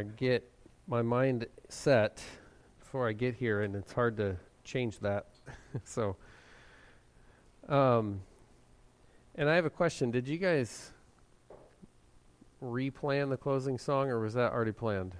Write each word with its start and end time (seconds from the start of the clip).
I 0.00 0.04
get 0.16 0.50
my 0.86 1.02
mind 1.02 1.44
set 1.68 2.22
before 2.78 3.06
I 3.06 3.12
get 3.12 3.34
here, 3.34 3.60
and 3.60 3.76
it's 3.76 3.92
hard 3.92 4.16
to 4.16 4.34
change 4.64 4.98
that. 5.00 5.26
so, 5.84 6.16
um, 7.68 8.22
and 9.34 9.46
I 9.46 9.54
have 9.56 9.66
a 9.66 9.70
question. 9.70 10.10
Did 10.10 10.26
you 10.26 10.38
guys 10.38 10.92
replan 12.62 13.28
the 13.28 13.36
closing 13.36 13.76
song, 13.76 14.08
or 14.08 14.20
was 14.20 14.32
that 14.32 14.52
already 14.52 14.72
planned? 14.72 15.16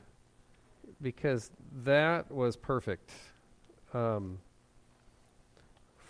Because 1.03 1.51
that 1.85 2.31
was 2.31 2.57
perfect 2.57 3.11
um, 3.93 4.39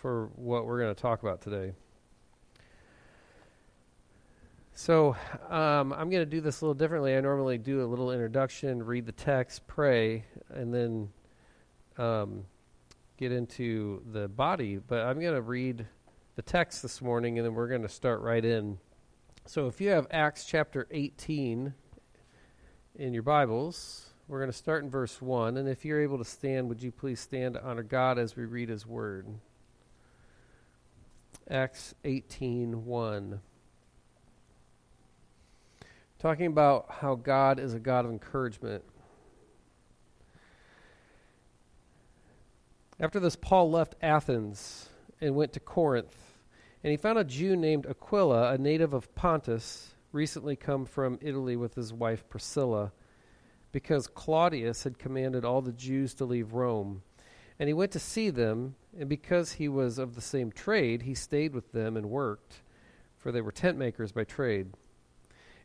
for 0.01 0.27
what 0.37 0.65
we're 0.65 0.79
going 0.79 0.95
to 0.95 1.01
talk 1.01 1.23
about 1.23 1.41
today. 1.41 1.73
So 4.73 5.15
um, 5.49 5.93
I'm 5.93 6.09
going 6.09 6.23
to 6.23 6.25
do 6.25 6.41
this 6.41 6.61
a 6.61 6.65
little 6.65 6.73
differently. 6.73 7.15
I 7.15 7.21
normally 7.21 7.57
do 7.57 7.83
a 7.83 7.85
little 7.85 8.11
introduction, 8.11 8.83
read 8.83 9.05
the 9.05 9.11
text, 9.11 9.67
pray, 9.67 10.23
and 10.49 10.73
then 10.73 11.09
um, 11.97 12.45
get 13.17 13.31
into 13.31 14.01
the 14.11 14.27
body. 14.27 14.77
But 14.77 15.05
I'm 15.05 15.19
going 15.19 15.35
to 15.35 15.41
read 15.41 15.85
the 16.35 16.41
text 16.41 16.81
this 16.81 17.01
morning, 17.01 17.37
and 17.37 17.45
then 17.45 17.53
we're 17.53 17.67
going 17.67 17.83
to 17.83 17.89
start 17.89 18.21
right 18.21 18.43
in. 18.43 18.79
So 19.45 19.67
if 19.67 19.81
you 19.81 19.89
have 19.89 20.07
Acts 20.09 20.45
chapter 20.45 20.87
18 20.89 21.73
in 22.95 23.13
your 23.13 23.23
Bibles, 23.23 24.09
we're 24.27 24.39
going 24.39 24.51
to 24.51 24.57
start 24.57 24.83
in 24.83 24.89
verse 24.89 25.21
1. 25.21 25.57
And 25.57 25.67
if 25.67 25.83
you're 25.83 26.01
able 26.01 26.17
to 26.17 26.25
stand, 26.25 26.69
would 26.69 26.81
you 26.81 26.91
please 26.91 27.19
stand 27.19 27.55
to 27.55 27.63
honor 27.63 27.83
God 27.83 28.17
as 28.17 28.35
we 28.35 28.45
read 28.45 28.69
his 28.69 28.87
word? 28.87 29.27
Acts 31.49 31.93
18 32.05 32.85
1 32.85 33.41
talking 36.21 36.45
about 36.45 36.85
how 36.99 37.15
God 37.15 37.59
is 37.59 37.73
a 37.73 37.79
God 37.79 38.05
of 38.05 38.11
encouragement. 38.11 38.83
After 42.99 43.19
this, 43.19 43.35
Paul 43.35 43.71
left 43.71 43.95
Athens 44.03 44.87
and 45.19 45.35
went 45.35 45.51
to 45.53 45.59
Corinth, 45.59 46.15
and 46.83 46.91
he 46.91 46.97
found 46.97 47.17
a 47.17 47.23
Jew 47.23 47.55
named 47.55 47.87
Aquila, 47.87 48.53
a 48.53 48.59
native 48.59 48.93
of 48.93 49.15
Pontus, 49.15 49.95
recently 50.11 50.55
come 50.55 50.85
from 50.85 51.17
Italy 51.23 51.55
with 51.55 51.73
his 51.73 51.91
wife 51.91 52.29
Priscilla, 52.29 52.91
because 53.71 54.05
Claudius 54.05 54.83
had 54.83 54.99
commanded 54.99 55.43
all 55.43 55.63
the 55.63 55.71
Jews 55.71 56.13
to 56.15 56.25
leave 56.25 56.53
Rome. 56.53 57.01
And 57.57 57.67
he 57.67 57.73
went 57.73 57.91
to 57.93 57.99
see 57.99 58.29
them, 58.29 58.75
and 58.95 59.09
because 59.09 59.53
he 59.53 59.67
was 59.67 59.97
of 59.97 60.13
the 60.13 60.21
same 60.21 60.51
trade, 60.51 61.01
he 61.01 61.15
stayed 61.15 61.55
with 61.55 61.71
them 61.71 61.97
and 61.97 62.11
worked, 62.11 62.61
for 63.17 63.31
they 63.31 63.41
were 63.41 63.51
tent 63.51 63.79
makers 63.79 64.11
by 64.11 64.23
trade. 64.23 64.75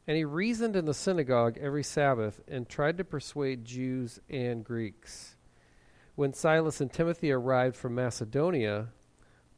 And 0.06 0.16
he 0.16 0.24
reasoned 0.24 0.76
in 0.76 0.84
the 0.84 0.94
synagogue 0.94 1.58
every 1.60 1.82
Sabbath 1.82 2.40
and 2.46 2.68
tried 2.68 2.98
to 2.98 3.04
persuade 3.04 3.64
Jews 3.64 4.20
and 4.30 4.64
Greeks. 4.64 5.36
When 6.14 6.32
Silas 6.32 6.80
and 6.80 6.92
Timothy 6.92 7.32
arrived 7.32 7.76
from 7.76 7.94
Macedonia, 7.94 8.88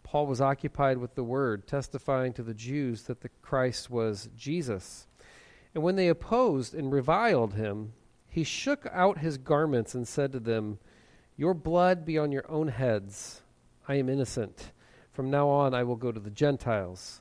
Paul 0.03 0.27
was 0.27 0.41
occupied 0.41 0.99
with 0.99 1.15
the 1.15 1.23
word, 1.23 1.67
testifying 1.67 2.33
to 2.33 2.43
the 2.43 2.55
Jews 2.55 3.03
that 3.03 3.21
the 3.21 3.29
Christ 3.43 3.91
was 3.91 4.31
Jesus. 4.35 5.07
And 5.75 5.85
when 5.85 5.97
they 5.97 6.09
opposed 6.09 6.75
and 6.75 6.91
reviled 6.91 7.55
him, 7.55 7.93
he 8.27 8.43
shook 8.43 8.87
out 8.91 9.19
his 9.19 9.37
garments 9.37 9.95
and 9.95 10.09
said 10.09 10.33
to 10.33 10.41
them, 10.41 10.79
Your 11.37 11.53
blood 11.53 12.07
be 12.07 12.17
on 12.17 12.33
your 12.33 12.51
own 12.51 12.69
heads. 12.69 13.43
I 13.87 13.97
am 13.97 14.09
innocent. 14.09 14.73
From 15.13 15.31
now 15.31 15.49
on 15.49 15.75
I 15.75 15.83
will 15.83 15.97
go 15.97 16.11
to 16.11 16.21
the 16.21 16.31
Gentiles. 16.31 17.21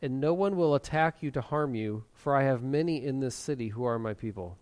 and 0.00 0.20
no 0.20 0.32
one 0.32 0.56
will 0.56 0.74
attack 0.74 1.22
you 1.22 1.30
to 1.32 1.40
harm 1.40 1.74
you, 1.74 2.04
for 2.14 2.36
I 2.36 2.44
have 2.44 2.62
many 2.62 3.04
in 3.04 3.20
this 3.20 3.34
city 3.34 3.68
who 3.68 3.84
are 3.84 3.98
my 3.98 4.14
people. 4.14 4.56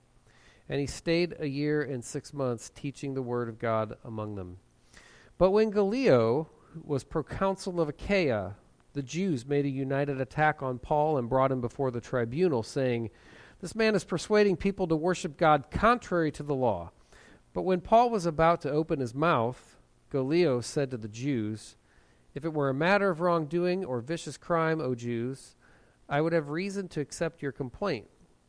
And 0.68 0.80
he 0.80 0.86
stayed 0.86 1.34
a 1.38 1.46
year 1.46 1.82
and 1.82 2.04
six 2.04 2.32
months 2.32 2.70
teaching 2.74 3.14
the 3.14 3.22
word 3.22 3.48
of 3.48 3.58
God 3.58 3.96
among 4.04 4.34
them. 4.34 4.58
But 5.38 5.50
when 5.50 5.70
Gallio 5.70 6.48
was 6.84 7.04
proconsul 7.04 7.80
of 7.80 7.88
Achaia, 7.88 8.56
the 8.94 9.02
Jews 9.02 9.46
made 9.46 9.66
a 9.66 9.70
united 9.70 10.20
attack 10.20 10.62
on 10.62 10.78
Paul 10.78 11.18
and 11.18 11.28
brought 11.28 11.52
him 11.52 11.60
before 11.60 11.90
the 11.90 12.00
tribunal, 12.00 12.62
saying, 12.62 13.10
This 13.60 13.74
man 13.74 13.94
is 13.94 14.04
persuading 14.04 14.56
people 14.56 14.86
to 14.88 14.96
worship 14.96 15.36
God 15.36 15.70
contrary 15.70 16.32
to 16.32 16.42
the 16.42 16.54
law. 16.54 16.92
But 17.52 17.62
when 17.62 17.82
Paul 17.82 18.10
was 18.10 18.26
about 18.26 18.62
to 18.62 18.70
open 18.70 19.00
his 19.00 19.14
mouth, 19.14 19.76
Gallio 20.10 20.60
said 20.62 20.90
to 20.90 20.96
the 20.96 21.08
Jews, 21.08 21.76
if 22.36 22.44
it 22.44 22.52
were 22.52 22.68
a 22.68 22.74
matter 22.74 23.08
of 23.08 23.22
wrongdoing 23.22 23.82
or 23.82 24.02
vicious 24.02 24.36
crime, 24.36 24.78
O 24.78 24.94
Jews, 24.94 25.56
I 26.06 26.20
would 26.20 26.34
have 26.34 26.50
reason 26.50 26.86
to 26.88 27.00
accept 27.00 27.40
your 27.40 27.50
complaint. 27.50 28.08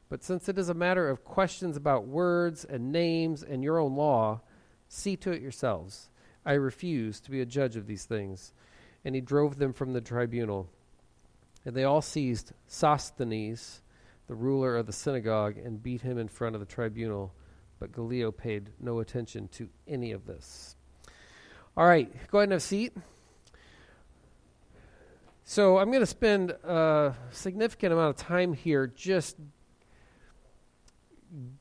But 0.10 0.26
since 0.26 0.50
it 0.50 0.58
is 0.58 0.68
a 0.68 0.74
matter 0.74 1.10
of 1.10 1.24
questions 1.24 1.78
about 1.78 2.06
words 2.06 2.66
and 2.66 2.92
names 2.92 3.44
and 3.44 3.64
your 3.64 3.80
own 3.80 3.96
law, 3.96 4.42
see 4.90 5.16
to 5.16 5.32
it 5.32 5.42
yourselves. 5.42 6.10
I 6.46 6.54
refuse 6.54 7.22
to 7.22 7.32
be 7.32 7.40
a 7.40 7.46
judge 7.46 7.78
of 7.78 7.88
these 7.88 8.04
things. 8.04 8.52
And 9.06 9.16
he 9.16 9.22
drove 9.22 9.58
them 9.58 9.72
from 9.72 9.94
the 9.94 10.02
tribunal. 10.02 10.70
And 11.64 11.74
they 11.74 11.86
all 11.86 12.02
seized 12.02 12.52
Sosthenes, 12.68 13.82
the 14.28 14.36
ruler 14.36 14.76
of 14.76 14.86
the 14.86 14.92
synagogue, 14.92 15.58
and 15.58 15.82
beat 15.82 16.02
him 16.02 16.18
in 16.18 16.28
front 16.28 16.56
of 16.56 16.60
the 16.60 16.68
tribunal. 16.68 17.34
But 17.80 17.94
Gallio 17.94 18.32
paid 18.32 18.70
no 18.82 19.00
attention 19.00 19.48
to 19.54 19.70
any 19.88 20.12
of 20.12 20.26
this. 20.26 20.76
All 21.78 21.88
right, 21.88 22.12
go 22.30 22.40
ahead 22.40 22.50
and 22.50 22.52
have 22.52 22.62
a 22.62 22.66
seat. 22.66 22.92
So 25.50 25.78
I'm 25.78 25.92
going 25.92 26.02
to 26.02 26.06
spend 26.06 26.52
a 26.52 27.16
significant 27.32 27.94
amount 27.94 28.10
of 28.10 28.18
time 28.18 28.52
here 28.52 28.86
just 28.86 29.38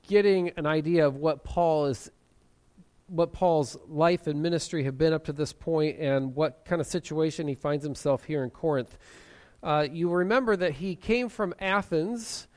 getting 0.08 0.50
an 0.56 0.66
idea 0.66 1.06
of 1.06 1.14
what 1.14 1.44
Paul 1.44 1.86
is 1.86 2.10
what 3.06 3.32
Paul's 3.32 3.76
life 3.86 4.26
and 4.26 4.42
ministry 4.42 4.82
have 4.82 4.98
been 4.98 5.12
up 5.12 5.26
to 5.26 5.32
this 5.32 5.52
point 5.52 6.00
and 6.00 6.34
what 6.34 6.64
kind 6.64 6.80
of 6.80 6.88
situation 6.88 7.46
he 7.46 7.54
finds 7.54 7.84
himself 7.84 8.24
here 8.24 8.42
in 8.42 8.50
Corinth. 8.50 8.98
Uh, 9.62 9.86
you 9.88 10.10
remember 10.10 10.56
that 10.56 10.72
he 10.72 10.96
came 10.96 11.28
from 11.28 11.54
Athens. 11.60 12.48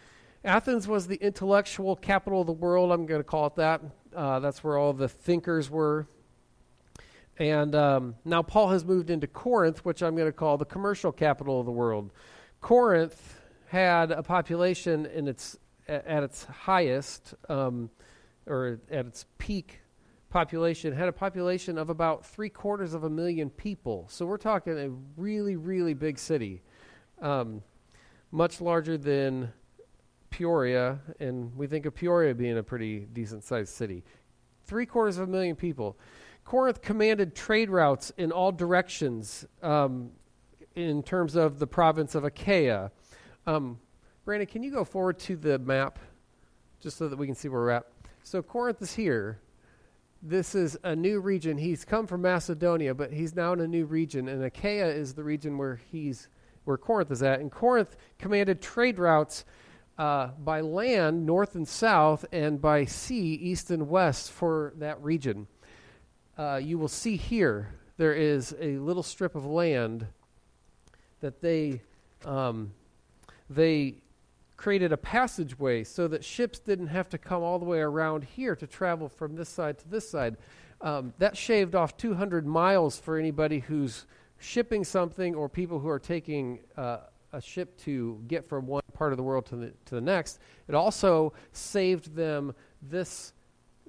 Athens 0.43 0.87
was 0.87 1.05
the 1.05 1.17
intellectual 1.17 1.95
capital 1.95 2.41
of 2.41 2.47
the 2.47 2.53
world, 2.53 2.91
I'm 2.91 3.05
going 3.05 3.19
to 3.19 3.23
call 3.23 3.45
it 3.45 3.55
that. 3.57 3.81
Uh, 4.15 4.39
that's 4.39 4.63
where 4.63 4.79
all 4.79 4.93
the 4.93 5.07
thinkers 5.07 5.69
were. 5.69 6.07
And 7.39 7.73
um, 7.73 8.15
now 8.25 8.41
Paul 8.41 8.69
has 8.69 8.83
moved 8.83 9.09
into 9.09 9.25
Corinth, 9.25 9.85
which 9.85 10.03
I'm 10.03 10.15
going 10.15 10.27
to 10.27 10.33
call 10.33 10.57
the 10.57 10.65
commercial 10.65 11.11
capital 11.11 11.59
of 11.59 11.65
the 11.65 11.71
world. 11.71 12.11
Corinth 12.59 13.39
had 13.67 14.11
a 14.11 14.21
population 14.21 15.05
in 15.05 15.27
its 15.27 15.57
at 15.87 16.21
its 16.21 16.43
highest 16.43 17.33
um, 17.47 17.89
or 18.45 18.79
at 18.91 19.07
its 19.07 19.25
peak 19.39 19.79
population 20.29 20.93
had 20.93 21.07
a 21.07 21.11
population 21.11 21.77
of 21.77 21.89
about 21.89 22.25
three 22.25 22.49
quarters 22.49 22.93
of 22.93 23.03
a 23.03 23.09
million 23.09 23.49
people. 23.49 24.05
So 24.09 24.25
we're 24.25 24.37
talking 24.37 24.77
a 24.77 24.89
really, 25.19 25.55
really 25.55 25.93
big 25.93 26.19
city, 26.19 26.61
um, 27.21 27.63
much 28.31 28.61
larger 28.61 28.97
than 28.97 29.51
Peoria, 30.29 30.99
and 31.19 31.55
we 31.55 31.65
think 31.65 31.87
of 31.87 31.95
Peoria 31.95 32.35
being 32.35 32.59
a 32.59 32.63
pretty 32.63 32.99
decent 32.99 33.43
sized 33.43 33.73
city. 33.73 34.03
Three 34.65 34.85
quarters 34.85 35.17
of 35.17 35.27
a 35.27 35.31
million 35.31 35.55
people. 35.55 35.97
Corinth 36.49 36.81
commanded 36.81 37.35
trade 37.35 37.69
routes 37.69 38.11
in 38.17 38.31
all 38.31 38.51
directions 38.51 39.45
um, 39.61 40.09
in 40.75 41.03
terms 41.03 41.35
of 41.35 41.59
the 41.59 41.67
province 41.67 42.15
of 42.15 42.23
Achaia. 42.23 42.89
Um, 43.45 43.77
Brandon, 44.25 44.47
can 44.47 44.63
you 44.63 44.71
go 44.71 44.83
forward 44.83 45.19
to 45.19 45.35
the 45.35 45.59
map 45.59 45.99
just 46.81 46.97
so 46.97 47.07
that 47.07 47.15
we 47.17 47.27
can 47.27 47.35
see 47.35 47.49
where 47.49 47.61
we're 47.61 47.69
at? 47.69 47.85
So 48.23 48.41
Corinth 48.41 48.81
is 48.81 48.95
here. 48.95 49.39
This 50.23 50.55
is 50.55 50.75
a 50.83 50.95
new 50.95 51.19
region. 51.19 51.55
He's 51.55 51.85
come 51.85 52.07
from 52.07 52.23
Macedonia, 52.23 52.95
but 52.95 53.13
he's 53.13 53.35
now 53.35 53.53
in 53.53 53.59
a 53.59 53.67
new 53.67 53.85
region, 53.85 54.27
and 54.27 54.43
Achaia 54.43 54.87
is 54.87 55.13
the 55.13 55.23
region 55.23 55.55
where 55.55 55.79
he's 55.91 56.29
where 56.63 56.77
Corinth 56.77 57.11
is 57.11 57.21
at. 57.21 57.41
And 57.41 57.51
Corinth 57.51 57.95
commanded 58.17 58.59
trade 58.59 58.97
routes 58.97 59.45
uh, 59.99 60.29
by 60.39 60.61
land, 60.61 61.27
north 61.27 61.53
and 61.53 61.67
south, 61.67 62.25
and 62.31 62.59
by 62.59 62.85
sea, 62.85 63.35
east 63.35 63.69
and 63.69 63.87
west, 63.87 64.31
for 64.31 64.73
that 64.77 64.99
region 65.03 65.45
uh, 66.39 66.55
you 66.55 66.77
will 66.77 66.87
see 66.87 67.17
here 67.17 67.67
there 67.97 68.13
is 68.13 68.55
a 68.61 68.77
little 68.77 69.03
strip 69.03 69.35
of 69.35 69.45
land 69.45 70.07
that 71.19 71.41
they 71.41 71.81
um, 72.25 72.71
they 73.49 73.95
created 74.55 74.93
a 74.93 74.97
passageway 74.97 75.83
so 75.83 76.07
that 76.07 76.23
ships 76.23 76.59
didn't 76.59 76.87
have 76.87 77.09
to 77.09 77.17
come 77.17 77.43
all 77.43 77.59
the 77.59 77.65
way 77.65 77.79
around 77.79 78.23
here 78.23 78.55
to 78.55 78.65
travel 78.65 79.09
from 79.09 79.35
this 79.35 79.49
side 79.49 79.77
to 79.79 79.89
this 79.89 80.09
side. 80.09 80.37
Um, 80.81 81.13
that 81.17 81.35
shaved 81.35 81.75
off 81.75 81.97
200 81.97 82.45
miles 82.45 82.97
for 82.97 83.17
anybody 83.17 83.59
who's 83.59 84.05
shipping 84.37 84.85
something 84.85 85.35
or 85.35 85.49
people 85.49 85.79
who 85.79 85.89
are 85.89 85.99
taking 85.99 86.59
uh, 86.77 86.99
a 87.33 87.41
ship 87.41 87.77
to 87.79 88.21
get 88.27 88.47
from 88.47 88.65
one 88.65 88.83
part 88.93 89.11
of 89.11 89.17
the 89.17 89.23
world 89.23 89.45
to 89.47 89.55
the, 89.57 89.73
to 89.85 89.95
the 89.95 90.01
next. 90.01 90.39
It 90.69 90.75
also 90.75 91.33
saved 91.51 92.15
them 92.15 92.53
this. 92.81 93.33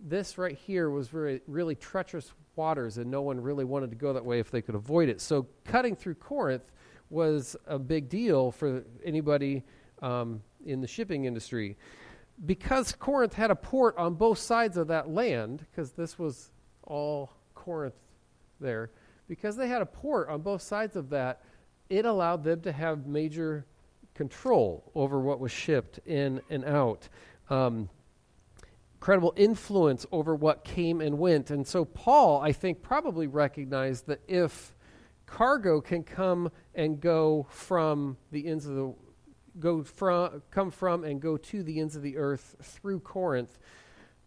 This 0.02 0.38
right 0.38 0.56
here 0.56 0.90
was 0.90 1.08
very, 1.08 1.40
really 1.46 1.74
treacherous 1.74 2.32
waters, 2.56 2.98
and 2.98 3.10
no 3.10 3.22
one 3.22 3.40
really 3.40 3.64
wanted 3.64 3.90
to 3.90 3.96
go 3.96 4.12
that 4.12 4.24
way 4.24 4.38
if 4.38 4.50
they 4.50 4.62
could 4.62 4.74
avoid 4.74 5.08
it. 5.08 5.20
So, 5.20 5.46
cutting 5.64 5.94
through 5.94 6.14
Corinth 6.14 6.72
was 7.10 7.56
a 7.66 7.78
big 7.78 8.08
deal 8.08 8.50
for 8.50 8.84
anybody 9.04 9.64
um, 10.02 10.42
in 10.64 10.80
the 10.80 10.86
shipping 10.86 11.24
industry. 11.24 11.76
Because 12.46 12.92
Corinth 12.92 13.34
had 13.34 13.50
a 13.50 13.56
port 13.56 13.96
on 13.98 14.14
both 14.14 14.38
sides 14.38 14.76
of 14.76 14.88
that 14.88 15.10
land, 15.10 15.66
because 15.70 15.92
this 15.92 16.18
was 16.18 16.50
all 16.84 17.32
Corinth 17.54 17.94
there, 18.60 18.90
because 19.28 19.56
they 19.56 19.68
had 19.68 19.82
a 19.82 19.86
port 19.86 20.28
on 20.28 20.40
both 20.40 20.62
sides 20.62 20.96
of 20.96 21.10
that, 21.10 21.42
it 21.90 22.06
allowed 22.06 22.42
them 22.44 22.60
to 22.62 22.72
have 22.72 23.06
major 23.06 23.66
control 24.14 24.90
over 24.94 25.20
what 25.20 25.40
was 25.40 25.52
shipped 25.52 25.98
in 26.06 26.40
and 26.50 26.64
out. 26.64 27.08
Um, 27.50 27.88
incredible 29.00 29.32
influence 29.34 30.04
over 30.12 30.34
what 30.34 30.62
came 30.62 31.00
and 31.00 31.18
went. 31.18 31.50
And 31.50 31.66
so 31.66 31.86
Paul, 31.86 32.42
I 32.42 32.52
think, 32.52 32.82
probably 32.82 33.26
recognized 33.26 34.08
that 34.08 34.20
if 34.28 34.76
cargo 35.24 35.80
can 35.80 36.02
come 36.02 36.50
and 36.74 37.00
go 37.00 37.46
from 37.48 38.18
the 38.30 38.46
ends 38.46 38.66
of 38.66 38.74
the 38.74 38.94
go 39.58 39.82
from, 39.82 40.42
come 40.50 40.70
from 40.70 41.04
and 41.04 41.18
go 41.18 41.38
to 41.38 41.62
the 41.62 41.80
ends 41.80 41.96
of 41.96 42.02
the 42.02 42.18
earth 42.18 42.56
through 42.62 43.00
Corinth, 43.00 43.58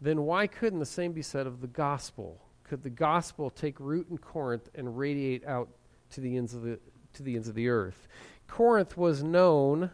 then 0.00 0.22
why 0.22 0.48
couldn't 0.48 0.80
the 0.80 0.86
same 0.86 1.12
be 1.12 1.22
said 1.22 1.46
of 1.46 1.60
the 1.60 1.68
gospel? 1.68 2.42
Could 2.64 2.82
the 2.82 2.90
gospel 2.90 3.50
take 3.50 3.78
root 3.78 4.08
in 4.10 4.18
Corinth 4.18 4.68
and 4.74 4.98
radiate 4.98 5.46
out 5.46 5.68
to 6.10 6.20
the 6.20 6.36
ends 6.36 6.52
of 6.52 6.62
the 6.62 6.80
to 7.12 7.22
the 7.22 7.36
ends 7.36 7.46
of 7.46 7.54
the 7.54 7.68
earth? 7.68 8.08
Corinth 8.48 8.96
was 8.96 9.22
known 9.22 9.92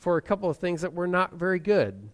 for 0.00 0.16
a 0.16 0.22
couple 0.22 0.50
of 0.50 0.56
things 0.56 0.80
that 0.80 0.94
were 0.94 1.06
not 1.06 1.34
very 1.34 1.60
good. 1.60 2.10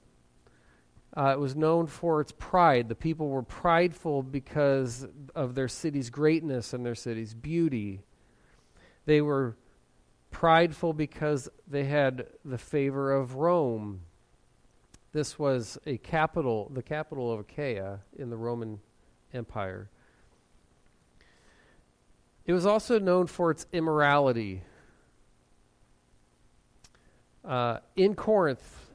Uh, 1.19 1.33
it 1.33 1.41
was 1.41 1.57
known 1.57 1.89
for 1.89 2.21
its 2.21 2.31
pride. 2.31 2.89
The 2.89 2.95
people 2.95 3.29
were 3.29 3.43
prideful 3.43 4.23
because 4.23 5.05
of 5.35 5.57
their 5.57 5.67
city's 5.67 6.11
greatness 6.11 6.73
and 6.73 6.87
their 6.87 6.95
city's 6.95 7.35
beauty. 7.35 8.03
They 9.05 9.21
were 9.21 9.57
prideful 10.31 10.93
because 10.93 11.49
they 11.67 11.87
had 11.87 12.29
the 12.45 12.57
favor 12.57 13.13
of 13.13 13.35
Rome. 13.35 14.03
This 15.11 15.41
was 15.41 15.77
a 15.87 15.99
capital, 15.99 16.71
the 16.73 16.85
capital 16.85 17.33
of 17.33 17.41
Achaia 17.41 17.99
in 18.17 18.31
the 18.31 18.37
Roman 18.37 18.79
Empire. 19.35 19.91
It 22.47 22.53
was 22.53 22.65
also 22.65 23.01
known 23.01 23.27
for 23.27 23.51
its 23.51 23.67
immorality. 23.73 24.63
Uh, 27.45 27.79
in 27.97 28.15
Corinth, 28.15 28.88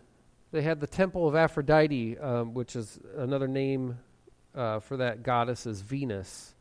they 0.54 0.62
had 0.62 0.80
the 0.80 0.86
temple 0.86 1.28
of 1.28 1.36
Aphrodite, 1.36 2.16
um, 2.20 2.54
which 2.54 2.76
is 2.76 3.00
another 3.18 3.48
name 3.48 3.98
uh, 4.54 4.80
for 4.80 4.98
that 4.98 5.24
goddess 5.24 5.66
is 5.66 5.82
Venus. 5.82 6.54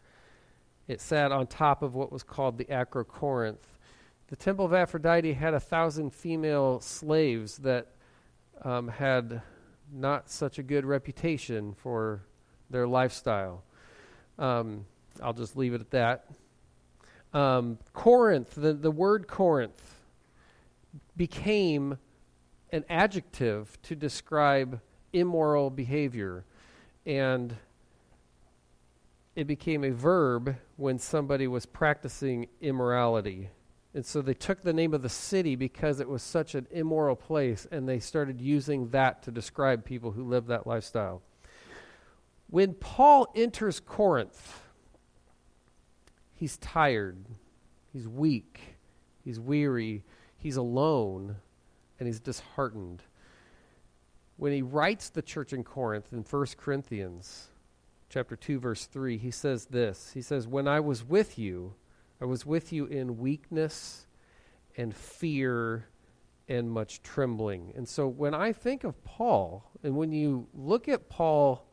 It 0.89 0.99
sat 0.99 1.31
on 1.31 1.47
top 1.47 1.83
of 1.83 1.95
what 1.95 2.11
was 2.11 2.23
called 2.23 2.57
the 2.57 2.65
Acrocorinth. 2.65 3.77
The 4.29 4.37
temple 4.37 4.65
of 4.65 4.73
Aphrodite 4.73 5.35
had 5.35 5.53
a 5.53 5.61
thousand 5.61 6.15
female 6.15 6.81
slaves 6.81 7.59
that 7.59 7.89
um, 8.63 8.89
had 8.89 9.43
not 9.93 10.31
such 10.31 10.59
a 10.59 10.63
good 10.63 10.87
reputation 10.87 11.75
for 11.75 12.23
their 12.71 12.89
lifestyle. 12.89 13.63
Um, 14.39 14.87
I'll 15.23 15.35
just 15.35 15.55
leave 15.55 15.75
it 15.75 15.83
at 15.83 15.91
that. 15.91 16.31
Um, 17.35 17.79
Corinth, 17.93 18.55
the, 18.55 18.73
the 18.73 18.91
word 18.91 19.29
Corinth, 19.29 20.01
became 21.15 21.99
an 22.73 22.85
adjective 22.89 23.81
to 23.83 23.95
describe 23.95 24.81
immoral 25.13 25.71
behavior. 25.71 26.45
And 27.07 27.55
it 29.37 29.47
became 29.47 29.85
a 29.85 29.91
verb 29.91 30.57
when 30.77 30.99
somebody 30.99 31.47
was 31.47 31.67
practicing 31.67 32.49
immorality. 32.61 33.51
And 33.95 34.07
so 34.07 34.23
they 34.23 34.35
took 34.35 34.63
the 34.63 34.73
name 34.73 34.95
of 34.95 35.03
the 35.03 35.09
city 35.09 35.55
because 35.55 36.01
it 36.01 36.09
was 36.09 36.23
such 36.23 36.55
an 36.55 36.67
immoral 36.71 37.17
place, 37.17 37.67
and 37.71 37.87
they 37.87 37.99
started 38.01 38.41
using 38.41 38.89
that 38.91 39.23
to 39.25 39.31
describe 39.31 39.85
people 39.85 40.13
who 40.13 40.25
lived 40.25 40.49
that 40.49 40.67
lifestyle. 40.67 41.21
When 42.49 42.73
Paul 42.75 43.31
enters 43.35 43.81
Corinth, 43.81 44.63
he's 46.35 46.57
tired, 46.57 47.19
he's 47.93 48.09
weak, 48.09 48.61
he's 49.25 49.39
weary, 49.39 50.05
he's 50.39 50.57
alone, 50.57 51.37
and 52.03 52.09
he's 52.09 52.19
disheartened. 52.19 53.01
When 54.37 54.53
he 54.53 54.61
writes 54.61 55.09
the 55.09 55.23
church 55.23 55.53
in 55.53 55.63
Corinth 55.63 56.13
in 56.13 56.25
1 56.25 56.47
Corinthians 56.57 57.47
chapter 58.09 58.35
2 58.35 58.59
verse 58.59 58.87
3, 58.87 59.19
he 59.19 59.31
says 59.31 59.67
this. 59.67 60.11
He 60.13 60.21
says, 60.21 60.49
"When 60.49 60.67
I 60.67 60.81
was 60.81 61.05
with 61.05 61.39
you, 61.39 61.75
I 62.21 62.25
was 62.25 62.45
with 62.45 62.73
you 62.73 62.87
in 62.87 63.19
weakness 63.19 64.09
and 64.77 64.93
fear 64.93 65.87
and 66.49 66.73
much 66.73 67.05
trembling. 67.05 67.73
And 67.77 67.89
so 67.89 68.09
when 68.09 68.35
I 68.35 68.53
think 68.53 68.83
of 68.83 69.05
Paul, 69.05 69.71
and 69.85 69.97
when 69.97 70.11
you 70.11 70.49
look 70.53 70.89
at 70.89 71.09
Paul 71.09 71.65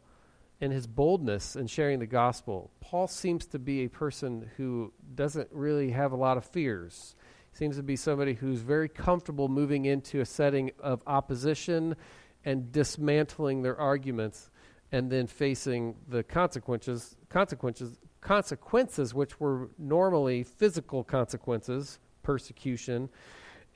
and 0.62 0.72
his 0.72 0.86
boldness 0.86 1.56
in 1.56 1.66
sharing 1.66 1.98
the 1.98 2.06
gospel, 2.06 2.70
Paul 2.82 3.08
seems 3.08 3.48
to 3.48 3.58
be 3.58 3.84
a 3.84 3.90
person 3.90 4.52
who 4.58 4.94
doesn't 5.16 5.50
really 5.52 5.90
have 5.90 6.12
a 6.12 6.16
lot 6.16 6.38
of 6.38 6.46
fears. 6.46 7.16
Seems 7.60 7.76
to 7.76 7.84
be 7.84 7.98
somebody 7.98 8.36
who's 8.36 8.62
very 8.62 8.88
comfortable 8.88 9.50
moving 9.50 9.84
into 9.84 10.22
a 10.22 10.26
setting 10.26 10.72
of 10.80 11.04
opposition 11.06 11.98
and 12.46 12.72
dismantling 12.72 13.64
their 13.64 13.78
arguments 13.78 14.50
and 14.94 15.12
then 15.12 15.28
facing 15.28 15.98
the 16.08 16.24
consequences 16.24 17.18
consequences 17.28 17.98
consequences, 18.22 19.14
which 19.14 19.42
were 19.42 19.72
normally 19.78 20.42
physical 20.42 21.04
consequences, 21.04 22.00
persecution, 22.24 23.10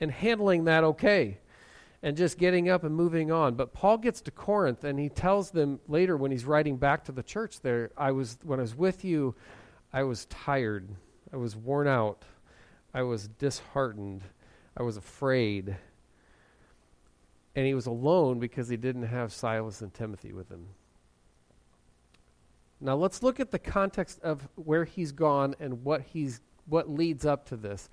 and 0.00 0.10
handling 0.10 0.64
that 0.64 0.82
okay 0.82 1.36
and 2.02 2.16
just 2.16 2.38
getting 2.38 2.70
up 2.70 2.84
and 2.84 2.96
moving 2.96 3.30
on. 3.30 3.54
But 3.54 3.74
Paul 3.74 3.98
gets 3.98 4.22
to 4.22 4.30
Corinth 4.30 4.84
and 4.84 4.98
he 4.98 5.10
tells 5.10 5.50
them 5.50 5.78
later 5.88 6.16
when 6.16 6.30
he's 6.30 6.46
writing 6.46 6.78
back 6.78 7.04
to 7.04 7.12
the 7.12 7.22
church 7.22 7.60
there, 7.60 7.90
I 7.98 8.12
was 8.12 8.38
when 8.44 8.60
I 8.60 8.62
was 8.62 8.74
with 8.74 9.04
you, 9.04 9.34
I 9.92 10.04
was 10.04 10.24
tired. 10.24 10.88
I 11.30 11.36
was 11.36 11.54
worn 11.54 11.86
out. 11.86 12.24
I 12.94 13.02
was 13.02 13.26
disheartened. 13.26 14.22
I 14.76 14.84
was 14.84 14.96
afraid. 14.96 15.76
And 17.56 17.66
he 17.66 17.74
was 17.74 17.86
alone 17.86 18.38
because 18.38 18.68
he 18.68 18.76
didn't 18.76 19.06
have 19.06 19.32
Silas 19.32 19.80
and 19.80 19.92
Timothy 19.92 20.32
with 20.32 20.48
him. 20.48 20.68
Now 22.80 22.94
let's 22.96 23.22
look 23.22 23.40
at 23.40 23.50
the 23.50 23.58
context 23.58 24.20
of 24.22 24.48
where 24.54 24.84
he's 24.84 25.10
gone 25.10 25.56
and 25.58 25.84
what 25.84 26.02
he's 26.02 26.40
what 26.66 26.88
leads 26.88 27.26
up 27.26 27.46
to 27.46 27.56
this. 27.56 27.88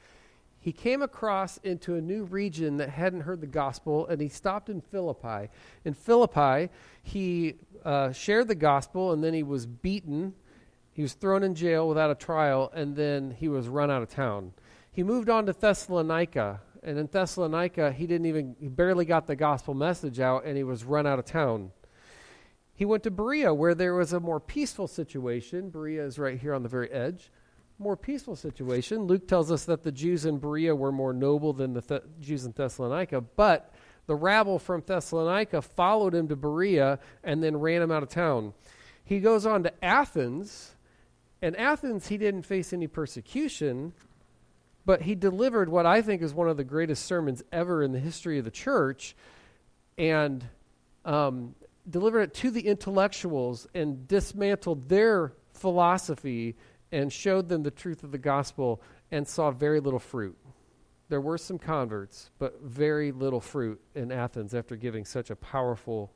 He 0.59 0.71
came 0.71 1.01
across 1.01 1.57
into 1.57 1.95
a 1.95 2.01
new 2.01 2.23
region 2.25 2.77
that 2.77 2.89
hadn't 2.89 3.21
heard 3.21 3.41
the 3.41 3.47
gospel, 3.47 4.05
and 4.07 4.21
he 4.21 4.29
stopped 4.29 4.69
in 4.69 4.79
Philippi. 4.79 5.49
In 5.85 5.93
Philippi, 5.93 6.69
he 7.01 7.55
uh, 7.83 8.11
shared 8.11 8.47
the 8.47 8.55
gospel, 8.55 9.11
and 9.11 9.23
then 9.23 9.33
he 9.33 9.41
was 9.41 9.65
beaten. 9.65 10.35
He 10.93 11.01
was 11.01 11.13
thrown 11.13 11.43
in 11.43 11.55
jail 11.55 11.87
without 11.87 12.11
a 12.11 12.15
trial, 12.15 12.71
and 12.75 12.95
then 12.95 13.31
he 13.31 13.47
was 13.47 13.67
run 13.67 13.89
out 13.89 14.03
of 14.03 14.09
town. 14.09 14.53
He 14.91 15.03
moved 15.03 15.29
on 15.29 15.45
to 15.45 15.53
Thessalonica, 15.53 16.61
and 16.83 16.97
in 16.97 17.07
Thessalonica, 17.07 17.93
he 17.93 18.05
didn't 18.05 18.25
even, 18.25 18.55
he 18.59 18.67
barely 18.67 19.05
got 19.05 19.25
the 19.25 19.37
gospel 19.37 19.73
message 19.73 20.19
out, 20.19 20.45
and 20.45 20.57
he 20.57 20.63
was 20.63 20.83
run 20.83 21.07
out 21.07 21.17
of 21.17 21.25
town. 21.25 21.71
He 22.73 22.83
went 22.83 23.03
to 23.03 23.11
Berea, 23.11 23.53
where 23.53 23.73
there 23.73 23.93
was 23.93 24.11
a 24.11 24.19
more 24.19 24.39
peaceful 24.39 24.87
situation. 24.87 25.69
Berea 25.69 26.03
is 26.03 26.19
right 26.19 26.39
here 26.39 26.53
on 26.53 26.63
the 26.63 26.69
very 26.69 26.91
edge. 26.91 27.31
More 27.79 27.95
peaceful 27.95 28.35
situation. 28.35 29.03
Luke 29.03 29.27
tells 29.27 29.49
us 29.49 29.65
that 29.65 29.83
the 29.83 29.91
Jews 29.91 30.25
in 30.25 30.39
Berea 30.39 30.75
were 30.75 30.91
more 30.91 31.13
noble 31.13 31.53
than 31.53 31.73
the 31.73 31.81
Th- 31.81 32.03
Jews 32.19 32.43
in 32.43 32.51
Thessalonica, 32.51 33.21
but 33.21 33.73
the 34.07 34.15
rabble 34.15 34.59
from 34.59 34.83
Thessalonica 34.85 35.61
followed 35.61 36.13
him 36.13 36.27
to 36.27 36.35
Berea 36.35 36.99
and 37.23 37.41
then 37.41 37.55
ran 37.57 37.81
him 37.81 37.91
out 37.91 38.03
of 38.03 38.09
town. 38.09 38.53
He 39.03 39.19
goes 39.19 39.45
on 39.45 39.63
to 39.63 39.85
Athens, 39.85 40.75
and 41.41 41.55
Athens 41.55 42.07
he 42.07 42.17
didn't 42.17 42.43
face 42.43 42.73
any 42.73 42.87
persecution, 42.87 43.93
but 44.85 45.01
he 45.03 45.15
delivered 45.15 45.69
what 45.69 45.85
I 45.85 46.01
think 46.01 46.21
is 46.21 46.33
one 46.33 46.49
of 46.49 46.57
the 46.57 46.63
greatest 46.63 47.05
sermons 47.05 47.43
ever 47.51 47.83
in 47.83 47.91
the 47.91 47.99
history 47.99 48.39
of 48.39 48.45
the 48.45 48.51
church. 48.51 49.15
And 49.97 50.43
um, 51.05 51.55
delivered 51.89 52.21
it 52.21 52.33
to 52.35 52.51
the 52.51 52.61
intellectuals 52.61 53.67
and 53.73 54.07
dismantled 54.07 54.89
their 54.89 55.33
philosophy 55.53 56.55
and 56.91 57.11
showed 57.11 57.49
them 57.49 57.63
the 57.63 57.71
truth 57.71 58.03
of 58.03 58.11
the 58.11 58.17
gospel 58.17 58.81
and 59.11 59.27
saw 59.27 59.51
very 59.51 59.79
little 59.79 59.99
fruit. 59.99 60.37
there 61.09 61.21
were 61.21 61.37
some 61.37 61.59
converts, 61.59 62.31
but 62.39 62.61
very 62.61 63.11
little 63.11 63.41
fruit 63.41 63.81
in 63.95 64.13
Athens 64.13 64.53
after 64.53 64.77
giving 64.77 65.03
such 65.03 65.29
a 65.29 65.35
powerful 65.35 66.09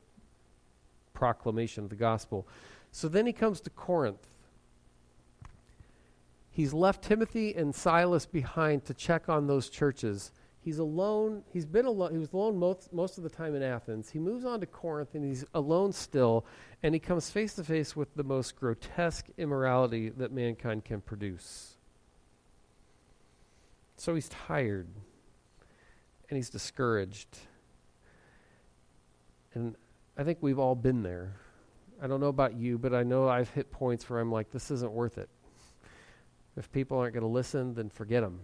proclamation 1.13 1.83
of 1.83 1.89
the 1.89 1.97
gospel. 1.97 2.47
So 2.91 3.09
then 3.09 3.25
he 3.25 3.33
comes 3.33 3.59
to 3.61 3.69
Corinth. 3.69 4.25
He's 6.55 6.73
left 6.73 7.03
Timothy 7.03 7.53
and 7.53 7.75
Silas 7.75 8.25
behind 8.25 8.85
to 8.85 8.93
check 8.93 9.27
on 9.27 9.45
those 9.45 9.67
churches. 9.67 10.31
He's 10.61 10.79
alone. 10.79 11.43
He's 11.51 11.65
been 11.65 11.85
alone. 11.85 12.13
He 12.13 12.17
was 12.17 12.31
alone 12.31 12.57
most, 12.57 12.93
most 12.93 13.17
of 13.17 13.25
the 13.25 13.29
time 13.29 13.55
in 13.55 13.61
Athens. 13.61 14.09
He 14.09 14.19
moves 14.19 14.45
on 14.45 14.61
to 14.61 14.65
Corinth 14.65 15.15
and 15.15 15.25
he's 15.25 15.43
alone 15.53 15.91
still. 15.91 16.45
And 16.81 16.95
he 16.95 16.99
comes 16.99 17.29
face 17.29 17.55
to 17.55 17.63
face 17.65 17.93
with 17.93 18.15
the 18.15 18.23
most 18.23 18.55
grotesque 18.55 19.25
immorality 19.37 20.07
that 20.11 20.31
mankind 20.31 20.85
can 20.85 21.01
produce. 21.01 21.75
So 23.97 24.15
he's 24.15 24.29
tired 24.29 24.87
and 26.29 26.37
he's 26.37 26.49
discouraged. 26.49 27.37
And 29.53 29.75
I 30.17 30.23
think 30.23 30.37
we've 30.39 30.59
all 30.59 30.75
been 30.75 31.03
there. 31.03 31.35
I 32.01 32.07
don't 32.07 32.21
know 32.21 32.27
about 32.27 32.55
you, 32.55 32.77
but 32.77 32.93
I 32.93 33.03
know 33.03 33.27
I've 33.27 33.49
hit 33.49 33.73
points 33.73 34.09
where 34.09 34.21
I'm 34.21 34.31
like, 34.31 34.51
this 34.51 34.71
isn't 34.71 34.93
worth 34.93 35.17
it. 35.17 35.27
If 36.57 36.71
people 36.71 36.97
aren't 36.97 37.13
going 37.13 37.25
to 37.25 37.29
listen, 37.29 37.73
then 37.73 37.89
forget 37.89 38.23
them. 38.23 38.41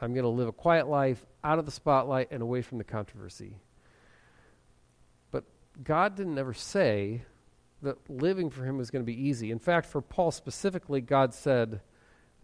I'm 0.00 0.14
going 0.14 0.24
to 0.24 0.30
live 0.30 0.48
a 0.48 0.52
quiet 0.52 0.88
life 0.88 1.24
out 1.44 1.58
of 1.58 1.66
the 1.66 1.70
spotlight 1.70 2.28
and 2.30 2.42
away 2.42 2.62
from 2.62 2.78
the 2.78 2.84
controversy. 2.84 3.56
But 5.30 5.44
God 5.84 6.16
didn't 6.16 6.38
ever 6.38 6.54
say 6.54 7.22
that 7.82 7.98
living 8.08 8.50
for 8.50 8.64
him 8.64 8.78
was 8.78 8.90
going 8.90 9.02
to 9.02 9.06
be 9.06 9.28
easy. 9.28 9.50
In 9.50 9.58
fact, 9.58 9.86
for 9.86 10.00
Paul 10.00 10.30
specifically, 10.30 11.00
God 11.00 11.34
said, 11.34 11.80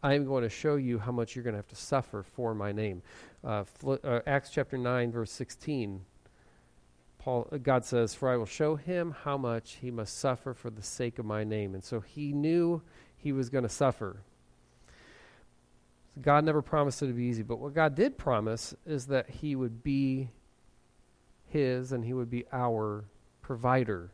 I 0.03 0.15
am 0.15 0.25
going 0.25 0.43
to 0.45 0.49
show 0.49 0.77
you 0.77 0.99
how 0.99 1.11
much 1.11 1.35
you're 1.35 1.43
going 1.43 1.55
to 1.55 1.59
have 1.59 1.69
to 1.69 1.77
suffer 1.77 2.23
for 2.23 2.55
my 2.55 2.71
name. 2.71 3.03
Uh, 3.43 3.65
uh, 3.85 4.21
Acts 4.27 4.51
chapter 4.51 4.79
9, 4.79 5.11
verse 5.11 5.33
16. 5.33 6.05
Paul, 7.19 7.49
uh, 7.51 7.57
God 7.57 7.85
says, 7.85 8.15
For 8.15 8.31
I 8.31 8.37
will 8.37 8.47
show 8.47 8.77
him 8.77 9.15
how 9.25 9.37
much 9.37 9.79
he 9.81 9.91
must 9.91 10.19
suffer 10.19 10.55
for 10.55 10.71
the 10.71 10.83
sake 10.83 11.19
of 11.19 11.25
my 11.25 11.43
name. 11.43 11.75
And 11.75 11.83
so 11.83 12.01
he 12.01 12.33
knew 12.33 12.83
he 13.17 13.33
was 13.33 13.51
going 13.51 13.65
to 13.65 13.69
suffer. 13.69 14.23
God 16.21 16.45
never 16.45 16.63
promised 16.63 17.03
it 17.03 17.09
to 17.09 17.13
be 17.13 17.25
easy, 17.25 17.43
but 17.43 17.59
what 17.59 17.75
God 17.75 17.95
did 17.95 18.19
promise 18.19 18.75
is 18.87 19.07
that 19.07 19.29
he 19.29 19.55
would 19.55 19.83
be 19.83 20.31
his 21.47 21.93
and 21.93 22.05
he 22.05 22.13
would 22.13 22.31
be 22.31 22.45
our 22.53 23.05
provider. 23.43 24.11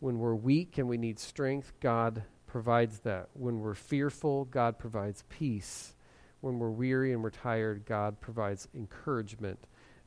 When 0.00 0.18
we're 0.18 0.34
weak 0.34 0.78
and 0.78 0.88
we 0.88 0.96
need 0.96 1.18
strength, 1.18 1.72
God 1.80 2.22
provides 2.46 3.00
that. 3.00 3.28
When 3.34 3.60
we're 3.60 3.74
fearful, 3.74 4.46
God 4.46 4.78
provides 4.78 5.24
peace. 5.28 5.94
When 6.40 6.58
we're 6.58 6.70
weary 6.70 7.12
and 7.12 7.22
we're 7.22 7.30
tired, 7.30 7.84
God 7.86 8.20
provides 8.20 8.68
encouragement. 8.74 9.58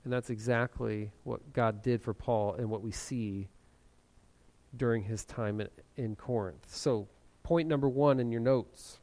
And 0.03 0.11
that's 0.11 0.29
exactly 0.29 1.11
what 1.23 1.53
God 1.53 1.81
did 1.81 2.01
for 2.01 2.13
Paul 2.13 2.55
and 2.55 2.69
what 2.69 2.81
we 2.81 2.91
see 2.91 3.47
during 4.75 5.03
his 5.03 5.23
time 5.23 5.61
in, 5.61 5.69
in 5.95 6.15
Corinth. 6.15 6.65
So, 6.67 7.07
point 7.43 7.67
number 7.67 7.87
one 7.87 8.19
in 8.19 8.31
your 8.31 8.41
notes 8.41 8.99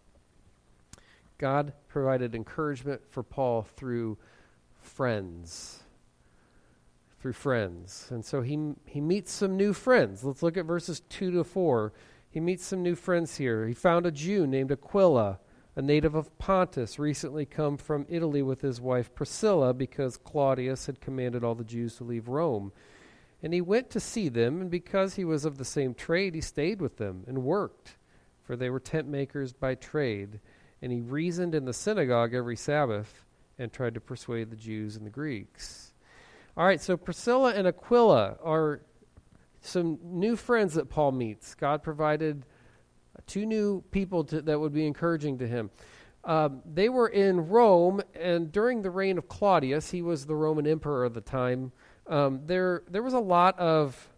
God 1.40 1.72
provided 1.88 2.34
encouragement 2.34 3.00
for 3.08 3.22
Paul 3.22 3.66
through 3.76 4.18
friends. 4.80 5.80
Through 7.20 7.32
friends. 7.32 8.06
And 8.10 8.24
so 8.24 8.42
he, 8.42 8.74
he 8.86 9.00
meets 9.00 9.32
some 9.32 9.56
new 9.56 9.72
friends. 9.72 10.22
Let's 10.22 10.42
look 10.42 10.56
at 10.56 10.66
verses 10.66 11.00
2 11.08 11.32
to 11.32 11.44
4 11.44 11.92
he 12.30 12.38
meets 12.38 12.64
some 12.64 12.82
new 12.82 12.94
friends 12.94 13.36
here. 13.36 13.66
He 13.66 13.74
found 13.74 14.06
a 14.06 14.12
Jew 14.12 14.46
named 14.46 14.70
Aquila, 14.70 15.40
a 15.74 15.82
native 15.82 16.14
of 16.14 16.36
Pontus, 16.38 16.98
recently 16.98 17.44
come 17.44 17.76
from 17.76 18.06
Italy 18.08 18.40
with 18.40 18.60
his 18.60 18.80
wife 18.80 19.12
Priscilla 19.14 19.74
because 19.74 20.16
Claudius 20.16 20.86
had 20.86 21.00
commanded 21.00 21.42
all 21.42 21.56
the 21.56 21.64
Jews 21.64 21.96
to 21.96 22.04
leave 22.04 22.28
Rome. 22.28 22.72
And 23.42 23.52
he 23.52 23.60
went 23.60 23.90
to 23.90 24.00
see 24.00 24.28
them, 24.28 24.60
and 24.60 24.70
because 24.70 25.14
he 25.14 25.24
was 25.24 25.44
of 25.44 25.58
the 25.58 25.64
same 25.64 25.92
trade, 25.92 26.36
he 26.36 26.40
stayed 26.40 26.80
with 26.80 26.98
them 26.98 27.24
and 27.26 27.42
worked, 27.42 27.96
for 28.44 28.54
they 28.54 28.70
were 28.70 28.78
tent 28.78 29.08
makers 29.08 29.52
by 29.52 29.74
trade. 29.74 30.38
And 30.82 30.90
he 30.90 31.00
reasoned 31.00 31.54
in 31.54 31.64
the 31.64 31.72
synagogue 31.72 32.34
every 32.34 32.56
Sabbath 32.56 33.24
and 33.58 33.72
tried 33.72 33.94
to 33.94 34.00
persuade 34.00 34.50
the 34.50 34.56
Jews 34.56 34.96
and 34.96 35.04
the 35.04 35.10
Greeks. 35.10 35.92
All 36.56 36.64
right, 36.64 36.80
so 36.80 36.96
Priscilla 36.96 37.54
and 37.54 37.66
Aquila 37.66 38.36
are 38.42 38.80
some 39.60 39.98
new 40.02 40.36
friends 40.36 40.74
that 40.74 40.88
Paul 40.88 41.12
meets. 41.12 41.54
God 41.54 41.82
provided 41.82 42.44
two 43.26 43.46
new 43.46 43.82
people 43.90 44.24
to, 44.24 44.42
that 44.42 44.58
would 44.58 44.72
be 44.72 44.86
encouraging 44.86 45.38
to 45.38 45.46
him. 45.46 45.70
Um, 46.24 46.62
they 46.70 46.88
were 46.88 47.08
in 47.08 47.48
Rome, 47.48 48.02
and 48.14 48.52
during 48.52 48.82
the 48.82 48.90
reign 48.90 49.16
of 49.16 49.28
Claudius, 49.28 49.90
he 49.90 50.02
was 50.02 50.26
the 50.26 50.34
Roman 50.34 50.66
emperor 50.66 51.06
at 51.06 51.14
the 51.14 51.20
time. 51.20 51.72
Um, 52.06 52.42
there, 52.46 52.82
there 52.90 53.02
was 53.02 53.14
a 53.14 53.20
lot 53.20 53.58
of 53.58 54.10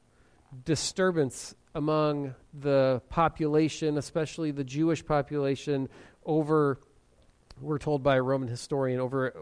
disturbance 0.65 1.55
among 1.75 2.35
the 2.53 3.03
population, 3.09 3.99
especially 3.99 4.51
the 4.51 4.65
Jewish 4.65 5.05
population, 5.05 5.89
over, 6.25 6.81
we're 7.61 7.79
told 7.79 8.03
by 8.03 8.17
a 8.17 8.23
Roman 8.23 8.49
historian, 8.49 9.01
over 9.01 9.35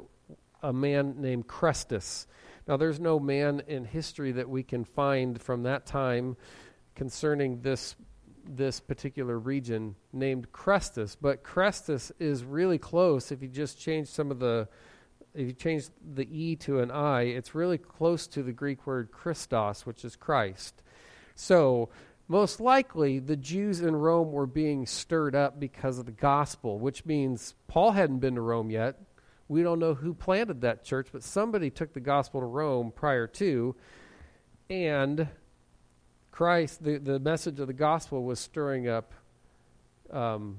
a 0.63 0.73
man 0.73 1.21
named 1.21 1.47
Chrestus. 1.47 2.27
Now, 2.67 2.77
there's 2.77 3.01
no 3.01 3.19
man 3.19 3.63
in 3.67 3.85
history 3.85 4.33
that 4.33 4.49
we 4.49 4.63
can 4.63 4.85
find 4.85 5.41
from 5.41 5.65
that 5.65 5.87
time 5.87 6.37
concerning 6.95 7.63
this 7.63 7.97
this 8.57 8.81
particular 8.81 9.39
region 9.39 9.95
named 10.13 10.51
Chrestus, 10.53 11.17
but 11.21 11.45
Chrestus 11.45 12.11
is 12.19 12.45
really 12.45 12.79
close. 12.79 13.31
If 13.31 13.43
you 13.43 13.49
just 13.49 13.79
change 13.79 14.09
some 14.09 14.31
of 14.31 14.39
the, 14.39 14.69
if 15.35 15.47
you 15.47 15.53
change 15.53 15.85
the 16.15 16.27
e 16.31 16.57
to 16.57 16.81
an 16.81 16.91
i, 16.91 17.23
it's 17.23 17.55
really 17.55 17.79
close 17.79 18.27
to 18.29 18.43
the 18.43 18.53
Greek 18.53 18.87
word 18.87 19.13
Christos, 19.13 19.87
which 19.87 20.05
is 20.05 20.17
Christ. 20.17 20.83
So 21.35 21.91
most 22.31 22.61
likely 22.61 23.19
the 23.19 23.35
Jews 23.35 23.81
in 23.81 23.97
Rome 23.97 24.31
were 24.31 24.47
being 24.47 24.87
stirred 24.87 25.35
up 25.35 25.59
because 25.59 25.99
of 25.99 26.07
the 26.07 26.13
gospel, 26.13 26.79
which 26.79 27.05
means 27.05 27.57
Paul 27.67 27.91
hadn't 27.91 28.21
been 28.21 28.37
to 28.37 28.41
Rome 28.41 28.71
yet. 28.71 29.01
We 29.49 29.65
don't 29.65 29.81
know 29.81 29.95
who 29.95 30.15
planted 30.15 30.61
that 30.61 30.85
church, 30.85 31.09
but 31.11 31.25
somebody 31.25 31.71
took 31.71 31.93
the 31.93 31.99
gospel 31.99 32.39
to 32.41 32.47
Rome 32.47 32.93
prior 32.95 33.27
to, 33.27 33.75
and 34.71 35.27
Christ, 36.31 36.85
the, 36.85 36.99
the 36.99 37.19
message 37.19 37.59
of 37.59 37.67
the 37.67 37.73
gospel 37.73 38.23
was 38.23 38.39
stirring 38.39 38.87
up 38.89 39.13
um, 40.13 40.59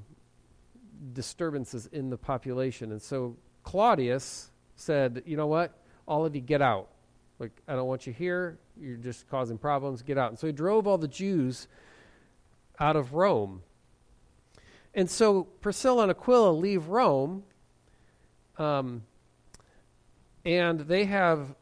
disturbances 1.13 1.85
in 1.85 2.09
the 2.09 2.17
population. 2.17 2.91
And 2.91 3.01
so 3.01 3.37
Claudius 3.63 4.51
said, 4.75 5.23
You 5.25 5.37
know 5.37 5.47
what? 5.47 5.79
All 6.05 6.25
of 6.25 6.35
you 6.35 6.41
get 6.41 6.61
out. 6.61 6.89
Like, 7.41 7.61
I 7.67 7.75
don't 7.75 7.87
want 7.87 8.07
you 8.07 8.13
here. 8.13 8.59
You're 8.79 8.95
just 8.95 9.29
causing 9.29 9.57
problems. 9.57 10.01
Get 10.01 10.17
out. 10.17 10.29
And 10.29 10.39
so 10.39 10.47
he 10.47 10.53
drove 10.53 10.87
all 10.87 10.97
the 10.97 11.07
Jews 11.07 11.67
out 12.79 12.95
of 12.95 13.13
Rome. 13.13 13.63
And 14.93 15.09
so 15.09 15.43
Priscilla 15.43 16.03
and 16.03 16.11
Aquila 16.11 16.51
leave 16.51 16.87
Rome 16.87 17.43
um, 18.57 19.03
and 20.45 20.81
they 20.81 21.05
have, 21.05 21.55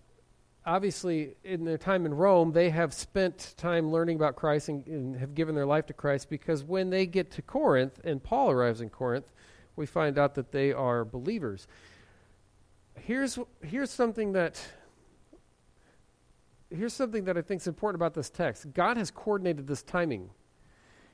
obviously, 0.65 1.35
in 1.45 1.63
their 1.63 1.77
time 1.77 2.05
in 2.05 2.13
Rome, 2.13 2.51
they 2.51 2.69
have 2.69 2.93
spent 2.93 3.53
time 3.55 3.89
learning 3.89 4.17
about 4.17 4.35
Christ 4.35 4.67
and, 4.67 4.85
and 4.87 5.15
have 5.17 5.33
given 5.35 5.55
their 5.55 5.65
life 5.65 5.85
to 5.87 5.93
Christ 5.93 6.29
because 6.29 6.63
when 6.63 6.89
they 6.89 7.05
get 7.05 7.31
to 7.31 7.41
Corinth 7.41 8.01
and 8.03 8.21
Paul 8.21 8.51
arrives 8.51 8.81
in 8.81 8.89
Corinth, 8.89 9.31
we 9.77 9.85
find 9.85 10.17
out 10.17 10.35
that 10.35 10.51
they 10.51 10.73
are 10.73 11.05
believers. 11.05 11.67
Here's, 12.95 13.39
here's 13.61 13.91
something 13.91 14.33
that 14.33 14.61
here's 16.69 16.93
something 16.93 17.25
that 17.25 17.37
I 17.37 17.41
think 17.41 17.61
is 17.61 17.67
important 17.67 17.99
about 17.99 18.13
this 18.13 18.29
text. 18.29 18.73
God 18.73 18.97
has 18.97 19.11
coordinated 19.11 19.67
this 19.67 19.83
timing. 19.83 20.29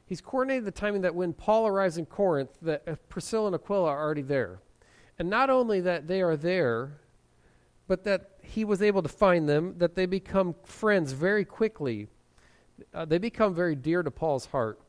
He's 0.05 0.21
coordinated 0.21 0.65
the 0.65 0.71
timing 0.71 1.01
that 1.01 1.15
when 1.15 1.33
Paul 1.33 1.67
arrives 1.67 1.97
in 1.97 2.05
Corinth, 2.05 2.51
that 2.61 3.09
Priscilla 3.09 3.47
and 3.47 3.55
Aquila 3.55 3.89
are 3.89 4.03
already 4.03 4.21
there. 4.21 4.59
And 5.17 5.29
not 5.29 5.49
only 5.49 5.81
that 5.81 6.07
they 6.07 6.21
are 6.21 6.37
there, 6.37 6.99
but 7.87 8.03
that 8.03 8.31
he 8.41 8.65
was 8.65 8.81
able 8.81 9.01
to 9.01 9.09
find 9.09 9.47
them, 9.47 9.75
that 9.77 9.95
they 9.95 10.05
become 10.05 10.55
friends 10.63 11.13
very 11.13 11.45
quickly. 11.45 12.07
Uh, 12.93 13.05
they 13.05 13.17
become 13.17 13.53
very 13.53 13.75
dear 13.75 14.03
to 14.03 14.11
Paul's 14.11 14.47
heart. 14.47 14.79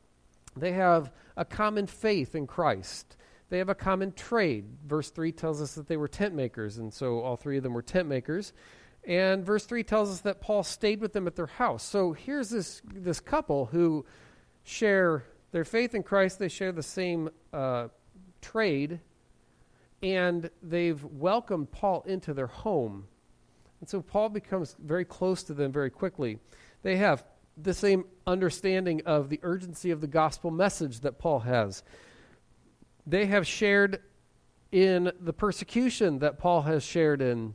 They 0.57 0.73
have 0.73 1.13
a 1.37 1.45
common 1.45 1.87
faith 1.87 2.35
in 2.35 2.47
Christ. 2.47 3.17
They 3.49 3.59
have 3.59 3.69
a 3.69 3.75
common 3.75 4.13
trade. 4.13 4.65
Verse 4.87 5.11
3 5.11 5.31
tells 5.33 5.63
us 5.63 5.75
that 5.75 5.87
they 5.87 5.97
were 5.97 6.09
tent 6.09 6.35
makers, 6.35 6.79
and 6.79 6.93
so 6.93 7.21
all 7.21 7.37
three 7.37 7.59
of 7.59 7.63
them 7.63 7.75
were 7.75 7.83
tent 7.83 8.09
makers. 8.09 8.53
And 9.07 9.47
verse 9.47 9.65
3 9.65 9.85
tells 9.85 10.11
us 10.11 10.21
that 10.23 10.41
Paul 10.41 10.65
stayed 10.65 11.01
with 11.01 11.13
them 11.13 11.29
at 11.29 11.37
their 11.37 11.47
house. 11.47 11.85
So 11.85 12.13
here's 12.13 12.51
this, 12.51 12.83
this 12.85 13.21
couple 13.21 13.67
who 13.67 14.05
share 14.65 15.25
their 15.53 15.65
faith 15.65 15.95
in 15.95 16.03
Christ, 16.03 16.41
they 16.41 16.49
share 16.49 16.73
the 16.73 16.83
same 16.83 17.31
uh, 17.53 17.89
trade 18.43 19.01
and 20.03 20.51
they've 20.63 21.03
welcomed 21.05 21.71
Paul 21.71 22.05
into 22.07 22.35
their 22.35 22.49
home. 22.49 23.07
And 23.81 23.89
so 23.89 24.03
Paul 24.03 24.29
becomes 24.29 24.77
very 24.79 25.05
close 25.05 25.43
to 25.45 25.55
them 25.55 25.73
very 25.73 25.91
quickly. 25.91 26.39
They 26.83 26.97
have 26.97 27.25
the 27.57 27.75
same 27.75 28.05
understanding 28.27 29.03
of 29.07 29.29
the 29.29 29.41
urgency 29.43 29.91
of 29.91 30.01
the 30.01 30.07
gospel 30.07 30.51
message 30.51 31.01
that 31.01 31.19
Paul 31.19 31.41
has. 31.41 31.83
They 33.07 33.27
have 33.27 33.47
shared 33.47 34.03
in 34.73 35.13
the 35.21 35.33
persecution 35.33 36.19
that 36.19 36.39
Paul 36.39 36.63
has 36.63 36.83
shared 36.85 37.23
in. 37.23 37.55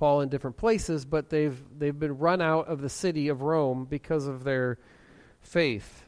Paul 0.00 0.22
in 0.22 0.30
different 0.30 0.56
places, 0.56 1.04
but 1.04 1.28
they've 1.28 1.62
they've 1.78 1.96
been 1.96 2.16
run 2.16 2.40
out 2.40 2.68
of 2.68 2.80
the 2.80 2.88
city 2.88 3.28
of 3.28 3.42
Rome 3.42 3.84
because 3.84 4.26
of 4.26 4.44
their 4.44 4.78
faith. 5.42 6.04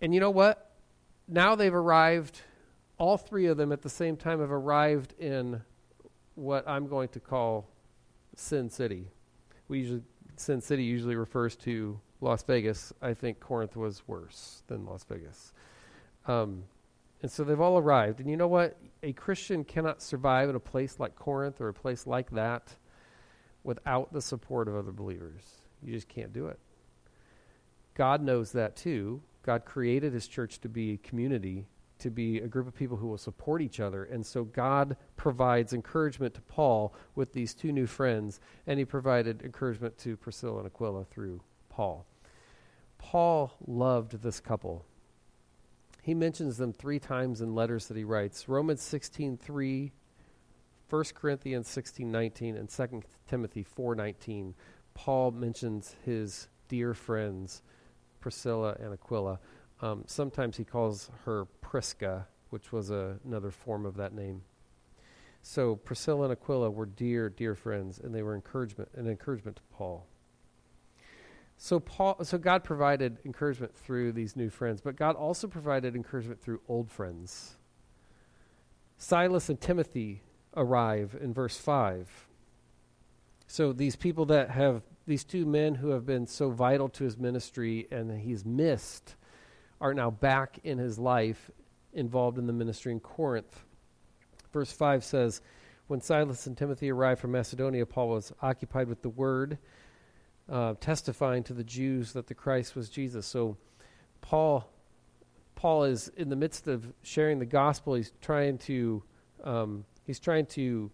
And 0.00 0.12
you 0.12 0.18
know 0.18 0.30
what? 0.30 0.72
Now 1.28 1.54
they've 1.54 1.72
arrived 1.72 2.40
all 2.98 3.16
three 3.16 3.46
of 3.46 3.56
them 3.56 3.70
at 3.70 3.82
the 3.82 3.88
same 3.88 4.16
time 4.16 4.40
have 4.40 4.50
arrived 4.50 5.14
in 5.20 5.62
what 6.34 6.68
I'm 6.68 6.88
going 6.88 7.10
to 7.10 7.20
call 7.20 7.68
Sin 8.34 8.68
City. 8.70 9.06
We 9.68 9.78
usually 9.78 10.02
Sin 10.34 10.60
City 10.60 10.82
usually 10.82 11.14
refers 11.14 11.54
to 11.58 12.00
Las 12.20 12.42
Vegas. 12.42 12.92
I 13.00 13.14
think 13.14 13.38
Corinth 13.38 13.76
was 13.76 14.02
worse 14.08 14.64
than 14.66 14.84
Las 14.84 15.04
Vegas. 15.04 15.52
Um, 16.26 16.64
and 17.22 17.30
so 17.30 17.44
they've 17.44 17.60
all 17.60 17.78
arrived. 17.78 18.20
And 18.20 18.30
you 18.30 18.36
know 18.36 18.48
what? 18.48 18.78
A 19.02 19.12
Christian 19.12 19.64
cannot 19.64 20.02
survive 20.02 20.48
in 20.48 20.56
a 20.56 20.60
place 20.60 20.98
like 20.98 21.14
Corinth 21.14 21.60
or 21.60 21.68
a 21.68 21.74
place 21.74 22.06
like 22.06 22.30
that 22.30 22.74
without 23.62 24.12
the 24.12 24.22
support 24.22 24.68
of 24.68 24.76
other 24.76 24.92
believers. 24.92 25.42
You 25.82 25.92
just 25.92 26.08
can't 26.08 26.32
do 26.32 26.46
it. 26.46 26.58
God 27.94 28.22
knows 28.22 28.52
that 28.52 28.76
too. 28.76 29.22
God 29.42 29.64
created 29.64 30.12
his 30.12 30.28
church 30.28 30.60
to 30.60 30.68
be 30.68 30.92
a 30.92 30.96
community, 30.98 31.66
to 31.98 32.10
be 32.10 32.38
a 32.38 32.48
group 32.48 32.66
of 32.66 32.74
people 32.74 32.96
who 32.96 33.08
will 33.08 33.18
support 33.18 33.62
each 33.62 33.80
other. 33.80 34.04
And 34.04 34.24
so 34.24 34.44
God 34.44 34.96
provides 35.16 35.72
encouragement 35.72 36.34
to 36.34 36.40
Paul 36.42 36.94
with 37.14 37.32
these 37.32 37.54
two 37.54 37.72
new 37.72 37.86
friends, 37.86 38.40
and 38.66 38.78
he 38.78 38.84
provided 38.84 39.42
encouragement 39.42 39.98
to 39.98 40.16
Priscilla 40.16 40.58
and 40.58 40.66
Aquila 40.66 41.04
through 41.04 41.40
Paul. 41.68 42.06
Paul 42.98 43.52
loved 43.66 44.22
this 44.22 44.40
couple. 44.40 44.84
He 46.02 46.14
mentions 46.14 46.56
them 46.56 46.72
three 46.72 46.98
times 46.98 47.40
in 47.40 47.54
letters 47.54 47.88
that 47.88 47.96
he 47.96 48.04
writes. 48.04 48.48
Romans 48.48 48.80
16:3, 48.82 49.92
1 50.88 51.14
Corinthians 51.14 51.68
16:19 51.68 52.56
and 52.56 52.70
2 52.70 53.02
Timothy 53.26 53.62
4:19. 53.62 54.54
Paul 54.94 55.30
mentions 55.30 55.94
his 56.04 56.48
dear 56.68 56.94
friends 56.94 57.62
Priscilla 58.20 58.76
and 58.80 58.92
Aquila. 58.92 59.40
Um, 59.80 60.04
sometimes 60.06 60.56
he 60.56 60.64
calls 60.64 61.10
her 61.24 61.46
Prisca, 61.60 62.26
which 62.50 62.72
was 62.72 62.90
a, 62.90 63.18
another 63.24 63.50
form 63.50 63.86
of 63.86 63.96
that 63.96 64.12
name. 64.12 64.42
So 65.42 65.76
Priscilla 65.76 66.24
and 66.24 66.32
Aquila 66.32 66.70
were 66.70 66.86
dear, 66.86 67.30
dear 67.30 67.54
friends, 67.54 67.98
and 67.98 68.14
they 68.14 68.22
were 68.22 68.34
encouragement, 68.34 68.90
an 68.94 69.08
encouragement 69.08 69.56
to 69.56 69.62
Paul. 69.72 70.06
So 71.62 71.78
Paul, 71.78 72.16
so 72.24 72.38
God 72.38 72.64
provided 72.64 73.18
encouragement 73.26 73.76
through 73.76 74.12
these 74.12 74.34
new 74.34 74.48
friends, 74.48 74.80
but 74.80 74.96
God 74.96 75.14
also 75.14 75.46
provided 75.46 75.94
encouragement 75.94 76.40
through 76.40 76.62
old 76.66 76.90
friends. 76.90 77.58
Silas 78.96 79.50
and 79.50 79.60
Timothy 79.60 80.22
arrive 80.56 81.14
in 81.20 81.34
verse 81.34 81.58
five. 81.58 82.26
So 83.46 83.74
these 83.74 83.94
people 83.94 84.24
that 84.26 84.48
have 84.52 84.84
these 85.06 85.22
two 85.22 85.44
men 85.44 85.74
who 85.74 85.90
have 85.90 86.06
been 86.06 86.26
so 86.26 86.48
vital 86.48 86.88
to 86.88 87.04
his 87.04 87.18
ministry 87.18 87.86
and 87.90 88.10
he's 88.22 88.42
missed 88.42 89.16
are 89.82 89.92
now 89.92 90.10
back 90.10 90.60
in 90.64 90.78
his 90.78 90.98
life, 90.98 91.50
involved 91.92 92.38
in 92.38 92.46
the 92.46 92.54
ministry 92.54 92.90
in 92.90 93.00
Corinth. 93.00 93.66
Verse 94.50 94.72
five 94.72 95.04
says, 95.04 95.42
"When 95.88 96.00
Silas 96.00 96.46
and 96.46 96.56
Timothy 96.56 96.90
arrived 96.90 97.20
from 97.20 97.32
Macedonia, 97.32 97.84
Paul 97.84 98.08
was 98.08 98.32
occupied 98.40 98.88
with 98.88 99.02
the 99.02 99.10
word." 99.10 99.58
Uh, 100.50 100.74
testifying 100.80 101.42
to 101.44 101.54
the 101.54 101.64
Jews 101.64 102.12
that 102.12 102.26
the 102.26 102.34
Christ 102.34 102.74
was 102.74 102.88
Jesus. 102.88 103.26
So 103.26 103.56
Paul 104.20 104.68
Paul 105.54 105.84
is 105.84 106.08
in 106.16 106.30
the 106.30 106.36
midst 106.36 106.68
of 106.68 106.90
sharing 107.02 107.38
the 107.38 107.46
gospel. 107.46 107.94
He's 107.94 108.12
trying 108.20 108.58
to 108.58 109.02
um, 109.44 109.84
he's 110.06 110.18
trying 110.18 110.46
to 110.46 110.90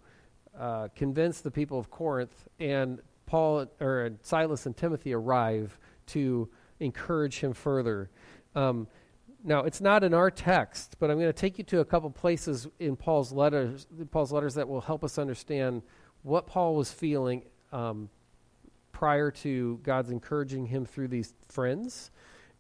uh, 0.58 0.88
convince 0.94 1.40
the 1.40 1.50
people 1.50 1.78
of 1.78 1.90
Corinth, 1.90 2.48
and 2.58 3.00
Paul 3.26 3.66
or 3.80 4.12
Silas 4.22 4.66
and 4.66 4.76
Timothy 4.76 5.12
arrive 5.12 5.78
to 6.08 6.48
encourage 6.80 7.40
him 7.40 7.52
further. 7.52 8.10
Um, 8.54 8.88
now, 9.44 9.60
it's 9.60 9.80
not 9.80 10.02
in 10.02 10.12
our 10.12 10.30
text, 10.30 10.96
but 10.98 11.10
I'm 11.10 11.18
going 11.18 11.28
to 11.28 11.32
take 11.32 11.58
you 11.58 11.64
to 11.64 11.80
a 11.80 11.84
couple 11.84 12.10
places 12.10 12.66
in 12.80 12.96
Paul's 12.96 13.30
letters, 13.32 13.86
Paul's 14.10 14.32
letters 14.32 14.54
that 14.54 14.68
will 14.68 14.80
help 14.80 15.04
us 15.04 15.18
understand 15.18 15.82
what 16.22 16.48
Paul 16.48 16.74
was 16.74 16.90
feeling 16.90 17.42
um, 17.72 18.08
prior 18.96 19.30
to 19.30 19.78
God's 19.82 20.10
encouraging 20.10 20.64
him 20.64 20.86
through 20.86 21.08
these 21.08 21.34
friends 21.48 22.10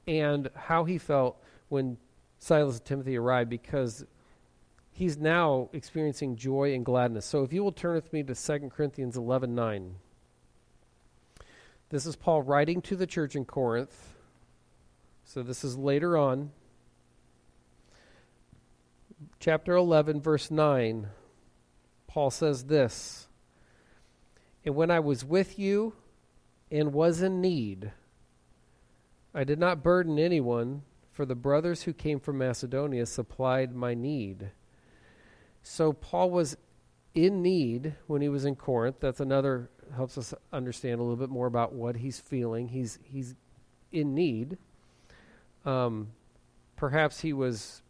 and 0.06 0.50
how 0.54 0.84
he 0.84 0.98
felt 0.98 1.42
when 1.70 1.96
Silas 2.38 2.76
and 2.76 2.84
Timothy 2.84 3.16
arrived 3.16 3.48
because 3.48 4.04
he's 4.92 5.16
now 5.16 5.70
experiencing 5.72 6.36
joy 6.36 6.74
and 6.74 6.84
gladness. 6.84 7.24
So 7.24 7.42
if 7.42 7.54
you 7.54 7.64
will 7.64 7.72
turn 7.72 7.94
with 7.94 8.12
me 8.12 8.22
to 8.22 8.34
2 8.34 8.70
Corinthians 8.70 9.16
11:9. 9.16 9.94
This 11.88 12.04
is 12.04 12.16
Paul 12.16 12.42
writing 12.42 12.82
to 12.82 12.96
the 12.96 13.06
church 13.06 13.34
in 13.34 13.46
Corinth. 13.46 14.14
So 15.24 15.42
this 15.42 15.64
is 15.64 15.78
later 15.78 16.18
on. 16.18 16.52
Chapter 19.40 19.74
11 19.74 20.20
verse 20.20 20.50
9. 20.50 21.08
Paul 22.06 22.30
says 22.30 22.66
this, 22.66 23.26
"And 24.66 24.74
when 24.76 24.90
I 24.90 25.00
was 25.00 25.24
with 25.24 25.58
you, 25.58 25.94
and 26.70 26.92
was 26.92 27.22
in 27.22 27.40
need. 27.40 27.92
I 29.34 29.44
did 29.44 29.58
not 29.58 29.82
burden 29.82 30.18
anyone, 30.18 30.82
for 31.12 31.24
the 31.24 31.34
brothers 31.34 31.82
who 31.82 31.92
came 31.92 32.20
from 32.20 32.38
Macedonia 32.38 33.06
supplied 33.06 33.74
my 33.74 33.94
need. 33.94 34.50
So 35.62 35.92
Paul 35.92 36.30
was 36.30 36.56
in 37.14 37.42
need 37.42 37.94
when 38.06 38.20
he 38.20 38.28
was 38.28 38.44
in 38.44 38.54
Corinth. 38.54 38.96
That's 39.00 39.20
another 39.20 39.70
helps 39.94 40.18
us 40.18 40.34
understand 40.52 41.00
a 41.00 41.02
little 41.02 41.16
bit 41.16 41.30
more 41.30 41.46
about 41.46 41.72
what 41.72 41.96
he's 41.96 42.18
feeling. 42.18 42.68
He's 42.68 42.98
he's 43.02 43.34
in 43.92 44.14
need. 44.14 44.58
Um, 45.64 46.08
perhaps 46.76 47.20
he 47.20 47.32
was 47.32 47.82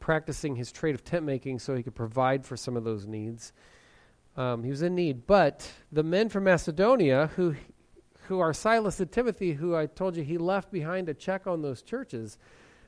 practicing 0.00 0.56
his 0.56 0.72
trade 0.72 0.94
of 0.94 1.04
tent 1.04 1.24
making 1.24 1.60
so 1.60 1.76
he 1.76 1.82
could 1.82 1.94
provide 1.94 2.44
for 2.44 2.56
some 2.56 2.76
of 2.76 2.82
those 2.82 3.06
needs. 3.06 3.52
Um, 4.36 4.64
he 4.64 4.70
was 4.70 4.82
in 4.82 4.94
need, 4.94 5.26
but 5.26 5.70
the 5.92 6.02
men 6.02 6.28
from 6.28 6.44
Macedonia, 6.44 7.30
who 7.36 7.54
who 8.32 8.40
are 8.40 8.54
Silas 8.54 8.98
and 8.98 9.12
Timothy, 9.12 9.52
who 9.52 9.76
I 9.76 9.84
told 9.84 10.16
you 10.16 10.24
he 10.24 10.38
left 10.38 10.72
behind 10.72 11.06
to 11.06 11.12
check 11.12 11.46
on 11.46 11.60
those 11.60 11.82
churches, 11.82 12.38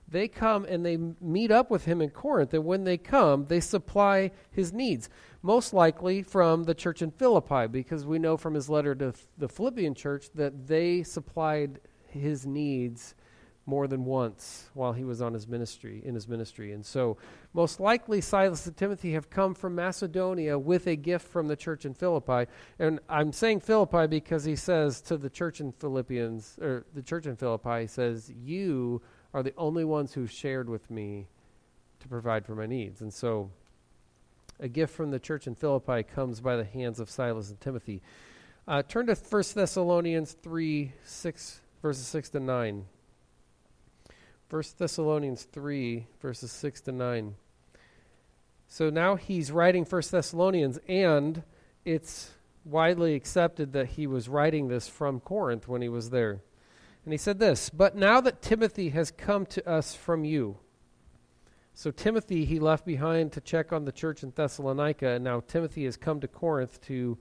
they 0.08 0.26
come 0.26 0.64
and 0.64 0.86
they 0.86 0.96
meet 0.96 1.50
up 1.50 1.70
with 1.70 1.84
him 1.84 2.00
in 2.00 2.08
Corinth. 2.08 2.54
And 2.54 2.64
when 2.64 2.84
they 2.84 2.96
come, 2.96 3.44
they 3.44 3.60
supply 3.60 4.30
his 4.50 4.72
needs, 4.72 5.10
most 5.42 5.74
likely 5.74 6.22
from 6.22 6.64
the 6.64 6.74
church 6.74 7.02
in 7.02 7.10
Philippi, 7.10 7.66
because 7.66 8.06
we 8.06 8.18
know 8.18 8.38
from 8.38 8.54
his 8.54 8.70
letter 8.70 8.94
to 8.94 9.12
the 9.36 9.48
Philippian 9.50 9.94
church 9.94 10.30
that 10.34 10.66
they 10.66 11.02
supplied 11.02 11.78
his 12.08 12.46
needs 12.46 13.14
more 13.66 13.86
than 13.86 14.04
once 14.04 14.68
while 14.74 14.92
he 14.92 15.04
was 15.04 15.22
on 15.22 15.32
his 15.32 15.48
ministry 15.48 16.02
in 16.04 16.14
his 16.14 16.28
ministry. 16.28 16.72
And 16.72 16.84
so 16.84 17.16
most 17.52 17.80
likely 17.80 18.20
silas 18.20 18.66
and 18.66 18.76
timothy 18.76 19.12
have 19.12 19.30
come 19.30 19.54
from 19.54 19.74
macedonia 19.74 20.58
with 20.58 20.86
a 20.86 20.96
gift 20.96 21.26
from 21.28 21.48
the 21.48 21.56
church 21.56 21.84
in 21.84 21.94
philippi. 21.94 22.50
And 22.78 23.00
i'm 23.08 23.32
saying 23.32 23.60
philippi 23.60 24.06
because 24.06 24.44
he 24.44 24.56
says 24.56 25.00
to 25.02 25.16
the 25.16 25.30
church 25.30 25.60
in 25.60 25.72
philippians 25.72 26.58
or 26.60 26.84
the 26.94 27.02
church 27.02 27.26
in 27.26 27.36
philippi 27.36 27.82
he 27.82 27.86
says 27.86 28.30
you 28.30 29.00
are 29.32 29.42
the 29.42 29.54
only 29.56 29.84
ones 29.84 30.14
who 30.14 30.26
shared 30.26 30.68
with 30.68 30.90
me 30.90 31.26
to 32.04 32.08
provide 32.08 32.46
for 32.46 32.54
my 32.54 32.66
needs. 32.66 33.00
And 33.00 33.12
so 33.12 33.50
a 34.60 34.68
gift 34.68 34.94
from 34.94 35.10
the 35.10 35.18
church 35.18 35.46
in 35.46 35.54
philippi 35.54 36.02
comes 36.02 36.40
by 36.40 36.56
the 36.56 36.64
hands 36.64 37.00
of 37.00 37.10
silas 37.10 37.50
and 37.50 37.60
timothy. 37.60 38.02
Uh, 38.68 38.82
turn 38.82 39.06
to 39.06 39.14
1 39.14 39.42
thessalonians 39.54 40.32
3 40.42 40.92
6 41.04 41.60
verses 41.82 42.06
6 42.06 42.30
to 42.30 42.40
9 42.40 42.84
1 44.50 44.62
Thessalonians 44.78 45.44
3, 45.44 46.06
verses 46.20 46.52
6 46.52 46.82
to 46.82 46.92
9. 46.92 47.34
So 48.68 48.90
now 48.90 49.16
he's 49.16 49.50
writing 49.50 49.84
1 49.84 50.02
Thessalonians, 50.10 50.78
and 50.88 51.42
it's 51.84 52.32
widely 52.64 53.14
accepted 53.14 53.72
that 53.72 53.90
he 53.90 54.06
was 54.06 54.28
writing 54.28 54.68
this 54.68 54.88
from 54.88 55.20
Corinth 55.20 55.68
when 55.68 55.82
he 55.82 55.88
was 55.88 56.10
there. 56.10 56.40
And 57.04 57.12
he 57.12 57.18
said 57.18 57.38
this 57.38 57.70
But 57.70 57.96
now 57.96 58.20
that 58.20 58.42
Timothy 58.42 58.90
has 58.90 59.10
come 59.10 59.46
to 59.46 59.68
us 59.68 59.94
from 59.94 60.24
you, 60.24 60.58
so 61.74 61.90
Timothy 61.90 62.44
he 62.44 62.58
left 62.58 62.86
behind 62.86 63.32
to 63.32 63.40
check 63.40 63.72
on 63.72 63.84
the 63.84 63.92
church 63.92 64.22
in 64.22 64.32
Thessalonica, 64.34 65.08
and 65.08 65.24
now 65.24 65.40
Timothy 65.40 65.84
has 65.84 65.96
come 65.96 66.20
to 66.20 66.28
Corinth 66.28 66.80
to 66.82 67.18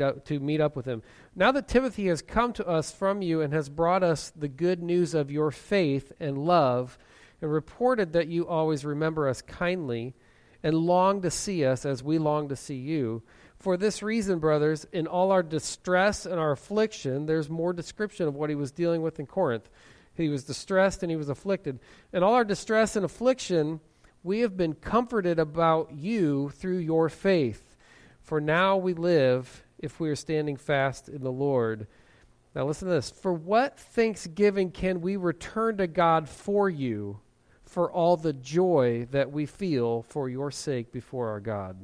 up, 0.00 0.24
to 0.26 0.40
meet 0.40 0.60
up 0.60 0.76
with 0.76 0.86
him. 0.86 1.02
Now 1.34 1.52
that 1.52 1.68
Timothy 1.68 2.06
has 2.08 2.22
come 2.22 2.52
to 2.54 2.66
us 2.66 2.90
from 2.90 3.22
you 3.22 3.40
and 3.40 3.52
has 3.52 3.68
brought 3.68 4.02
us 4.02 4.30
the 4.34 4.48
good 4.48 4.82
news 4.82 5.14
of 5.14 5.30
your 5.30 5.50
faith 5.50 6.12
and 6.20 6.38
love, 6.38 6.98
and 7.40 7.52
reported 7.52 8.12
that 8.12 8.28
you 8.28 8.46
always 8.48 8.84
remember 8.84 9.28
us 9.28 9.42
kindly 9.42 10.14
and 10.62 10.74
long 10.74 11.22
to 11.22 11.30
see 11.30 11.64
us 11.64 11.86
as 11.86 12.02
we 12.02 12.18
long 12.18 12.48
to 12.48 12.56
see 12.56 12.74
you. 12.74 13.22
For 13.56 13.76
this 13.76 14.02
reason, 14.02 14.38
brothers, 14.40 14.86
in 14.92 15.06
all 15.06 15.30
our 15.30 15.42
distress 15.42 16.26
and 16.26 16.38
our 16.38 16.52
affliction, 16.52 17.26
there's 17.26 17.48
more 17.48 17.72
description 17.72 18.26
of 18.26 18.34
what 18.34 18.50
he 18.50 18.56
was 18.56 18.72
dealing 18.72 19.02
with 19.02 19.20
in 19.20 19.26
Corinth. 19.26 19.70
He 20.14 20.28
was 20.28 20.42
distressed 20.44 21.02
and 21.04 21.10
he 21.10 21.16
was 21.16 21.28
afflicted. 21.28 21.78
In 22.12 22.24
all 22.24 22.34
our 22.34 22.44
distress 22.44 22.96
and 22.96 23.04
affliction, 23.04 23.80
We 24.22 24.40
have 24.40 24.56
been 24.56 24.74
comforted 24.74 25.38
about 25.38 25.92
you 25.92 26.50
through 26.50 26.78
your 26.78 27.08
faith. 27.08 27.76
For 28.20 28.40
now 28.40 28.76
we 28.76 28.92
live 28.92 29.64
if 29.78 30.00
we 30.00 30.08
are 30.08 30.16
standing 30.16 30.56
fast 30.56 31.08
in 31.08 31.22
the 31.22 31.32
Lord. 31.32 31.86
Now 32.54 32.66
listen 32.66 32.88
to 32.88 32.94
this. 32.94 33.10
For 33.10 33.32
what 33.32 33.78
thanksgiving 33.78 34.70
can 34.70 35.00
we 35.00 35.16
return 35.16 35.76
to 35.78 35.86
God 35.86 36.28
for 36.28 36.68
you 36.68 37.20
for 37.64 37.90
all 37.92 38.16
the 38.16 38.32
joy 38.32 39.06
that 39.10 39.30
we 39.30 39.46
feel 39.46 40.02
for 40.02 40.28
your 40.28 40.50
sake 40.50 40.90
before 40.90 41.28
our 41.28 41.40
God? 41.40 41.76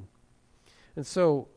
And 0.96 1.06
so 1.06 1.48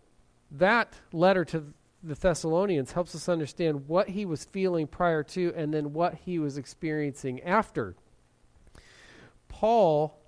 that 0.52 0.94
letter 1.12 1.46
to 1.46 1.74
the 2.04 2.16
Thessalonians 2.16 2.92
helps 2.92 3.16
us 3.16 3.28
understand 3.28 3.88
what 3.88 4.10
he 4.10 4.26
was 4.26 4.46
feeling 4.46 4.88
prior 4.88 5.24
to 5.24 5.54
and 5.56 5.74
then 5.74 5.94
what 5.94 6.16
he 6.26 6.40
was 6.40 6.58
experiencing 6.58 7.42
after. 7.42 7.96
Paul 9.48 10.20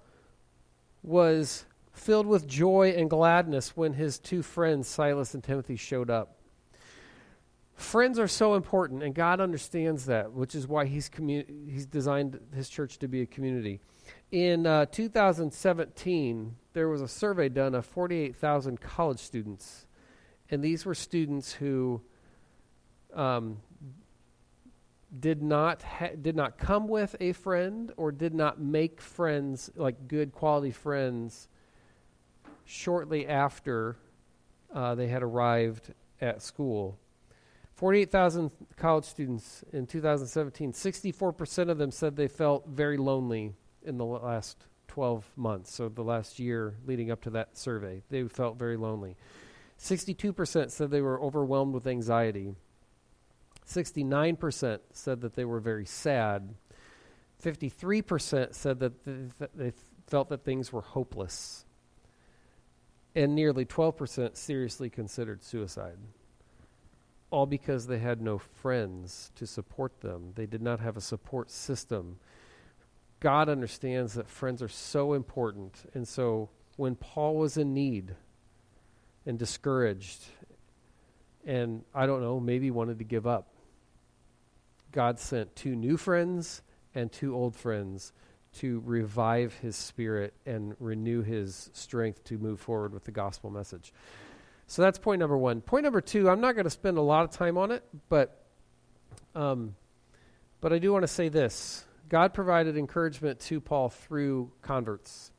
was 1.03 1.65
filled 1.99 2.25
with 2.25 2.47
joy 2.47 2.93
and 2.95 3.09
gladness 3.09 3.75
when 3.75 3.93
his 3.93 4.19
two 4.19 4.41
friends, 4.41 4.87
Silas 4.87 5.33
and 5.33 5.43
Timothy, 5.43 5.75
showed 5.75 6.09
up. 6.09 6.35
Friends 7.75 8.19
are 8.19 8.27
so 8.27 8.55
important, 8.55 9.03
and 9.03 9.15
God 9.15 9.39
understands 9.39 10.05
that, 10.07 10.33
which 10.33 10.53
is 10.53 10.67
why 10.67 10.85
He's, 10.85 11.09
he's 11.17 11.85
designed 11.85 12.39
His 12.53 12.67
church 12.67 12.99
to 12.99 13.07
be 13.07 13.21
a 13.21 13.25
community. 13.25 13.79
In 14.31 14.65
uh, 14.65 14.85
2017, 14.87 16.55
there 16.73 16.89
was 16.89 17.01
a 17.01 17.07
survey 17.07 17.47
done 17.47 17.75
of 17.75 17.85
48,000 17.85 18.81
college 18.81 19.19
students 19.19 19.85
and 20.49 20.63
these 20.63 20.85
were 20.85 20.95
students 20.95 21.53
who 21.53 22.01
um, 23.13 23.57
did 25.19 25.41
not 25.41 25.81
ha- 25.83 26.15
did 26.19 26.35
not 26.35 26.57
come 26.57 26.87
with 26.87 27.15
a 27.19 27.33
friend 27.33 27.91
or 27.97 28.11
did 28.11 28.33
not 28.33 28.59
make 28.59 29.01
friends 29.01 29.69
like 29.75 30.07
good 30.07 30.31
quality 30.31 30.71
friends 30.71 31.47
shortly 32.69 33.27
after 33.27 33.97
uh, 34.71 34.93
they 34.93 35.07
had 35.07 35.23
arrived 35.23 35.91
at 36.21 36.39
school. 36.39 36.99
48,000 37.73 38.51
college 38.77 39.05
students 39.05 39.63
in 39.73 39.87
2017. 39.87 40.73
64% 40.73 41.69
of 41.69 41.79
them 41.79 41.89
said 41.89 42.15
they 42.15 42.27
felt 42.27 42.67
very 42.67 42.97
lonely 42.97 43.53
in 43.81 43.97
the 43.97 44.05
last 44.05 44.67
12 44.87 45.31
months, 45.35 45.73
so 45.73 45.89
the 45.89 46.03
last 46.03 46.37
year 46.37 46.75
leading 46.85 47.09
up 47.09 47.21
to 47.21 47.31
that 47.31 47.57
survey. 47.57 48.03
They 48.11 48.23
felt 48.27 48.59
very 48.59 48.77
lonely. 48.77 49.15
62% 49.79 50.69
said 50.69 50.91
they 50.91 51.01
were 51.01 51.19
overwhelmed 51.19 51.73
with 51.73 51.87
anxiety. 51.87 52.53
69% 53.67 54.79
said 54.91 55.21
that 55.21 55.33
they 55.33 55.45
were 55.45 55.59
very 55.59 55.85
sad. 55.85 56.53
53% 57.43 58.53
said 58.53 58.79
that 58.79 58.93
they 59.55 59.71
felt 60.05 60.29
that 60.29 60.43
things 60.43 60.71
were 60.71 60.81
hopeless. 60.81 61.65
And 63.15 63.35
nearly 63.35 63.65
12% 63.65 64.37
seriously 64.37 64.89
considered 64.89 65.43
suicide. 65.43 65.97
All 67.31 67.45
because 67.45 67.87
they 67.87 67.99
had 67.99 68.21
no 68.21 68.37
friends 68.37 69.31
to 69.35 69.45
support 69.45 70.01
them. 70.01 70.33
They 70.35 70.45
did 70.45 70.61
not 70.61 70.79
have 70.79 70.97
a 70.97 71.01
support 71.01 71.51
system. 71.51 72.17
God 73.19 73.49
understands 73.49 74.13
that 74.13 74.29
friends 74.29 74.61
are 74.61 74.69
so 74.69 75.13
important. 75.13 75.89
And 75.93 76.07
so 76.07 76.49
when 76.77 76.95
Paul 76.95 77.35
was 77.35 77.57
in 77.57 77.73
need, 77.73 78.15
and 79.25 79.37
discouraged 79.37 80.25
and 81.45 81.83
I 81.95 82.05
don't 82.05 82.21
know, 82.21 82.39
maybe 82.39 82.69
wanted 82.69 82.99
to 82.99 83.05
give 83.05 83.25
up. 83.25 83.47
God 84.91 85.19
sent 85.19 85.55
two 85.55 85.75
new 85.75 85.97
friends 85.97 86.61
and 86.93 87.11
two 87.11 87.35
old 87.35 87.55
friends 87.55 88.11
to 88.57 88.81
revive 88.85 89.53
his 89.55 89.75
spirit 89.75 90.33
and 90.45 90.75
renew 90.79 91.21
his 91.21 91.69
strength 91.73 92.23
to 92.25 92.37
move 92.37 92.59
forward 92.59 92.93
with 92.93 93.03
the 93.03 93.11
gospel 93.11 93.49
message. 93.49 93.93
So 94.67 94.81
that's 94.81 94.99
point 94.99 95.19
number 95.19 95.37
one. 95.37 95.61
Point 95.61 95.83
number 95.83 96.01
two, 96.01 96.29
I'm 96.29 96.41
not 96.41 96.55
going 96.55 96.65
to 96.65 96.69
spend 96.71 96.97
a 96.97 97.01
lot 97.01 97.23
of 97.23 97.31
time 97.31 97.57
on 97.57 97.71
it, 97.71 97.83
but 98.07 98.43
um, 99.35 99.75
but 100.61 100.73
I 100.73 100.79
do 100.79 100.91
want 100.91 101.03
to 101.03 101.07
say 101.07 101.29
this: 101.29 101.85
God 102.07 102.33
provided 102.33 102.77
encouragement 102.77 103.39
to 103.41 103.61
Paul 103.61 103.89
through 103.89 104.51
converts. 104.61 105.31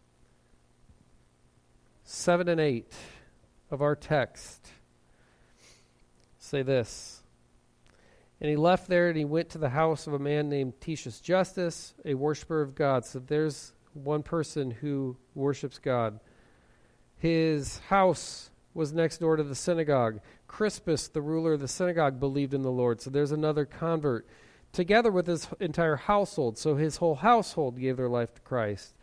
Seven 2.05 2.49
and 2.49 2.61
eight 2.61 2.92
of 3.70 3.83
our 3.83 3.94
text 3.94 4.68
say 6.38 6.62
this. 6.62 7.19
And 8.40 8.48
he 8.48 8.57
left 8.57 8.88
there 8.88 9.09
and 9.09 9.18
he 9.18 9.24
went 9.24 9.50
to 9.50 9.59
the 9.59 9.68
house 9.68 10.07
of 10.07 10.14
a 10.14 10.18
man 10.18 10.48
named 10.48 10.81
Titius 10.81 11.20
Justus, 11.20 11.94
a 12.05 12.14
worshiper 12.14 12.62
of 12.62 12.74
God. 12.74 13.05
So 13.05 13.18
there's 13.18 13.74
one 13.92 14.22
person 14.22 14.70
who 14.70 15.16
worships 15.35 15.79
God. 15.79 16.20
His 17.16 17.79
house 17.88 18.50
was 18.72 18.92
next 18.92 19.18
door 19.18 19.37
to 19.37 19.42
the 19.42 19.55
synagogue. 19.55 20.20
Crispus, 20.46 21.09
the 21.09 21.20
ruler 21.20 21.55
of 21.55 21.61
the 21.61 21.68
synagogue, 21.68 22.18
believed 22.18 22.55
in 22.55 22.62
the 22.62 22.70
Lord. 22.70 23.03
So 23.03 23.11
there's 23.11 23.33
another 23.33 23.66
convert, 23.66 24.26
together 24.72 25.11
with 25.11 25.26
his 25.26 25.48
entire 25.59 25.96
household. 25.96 26.57
So 26.57 26.76
his 26.76 26.96
whole 26.96 27.16
household 27.16 27.79
gave 27.79 27.96
their 27.96 28.09
life 28.09 28.35
to 28.35 28.40
Christ. 28.40 28.94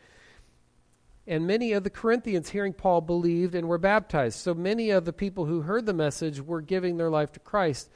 And 1.27 1.45
many 1.45 1.73
of 1.73 1.83
the 1.83 1.89
Corinthians, 1.89 2.49
hearing 2.49 2.73
Paul, 2.73 3.01
believed 3.01 3.53
and 3.53 3.67
were 3.67 3.77
baptized. 3.77 4.39
So 4.39 4.53
many 4.53 4.89
of 4.89 5.05
the 5.05 5.13
people 5.13 5.45
who 5.45 5.61
heard 5.61 5.85
the 5.85 5.93
message 5.93 6.41
were 6.41 6.61
giving 6.61 6.97
their 6.97 7.09
life 7.09 7.33
to 7.33 7.39
Christ. 7.39 7.89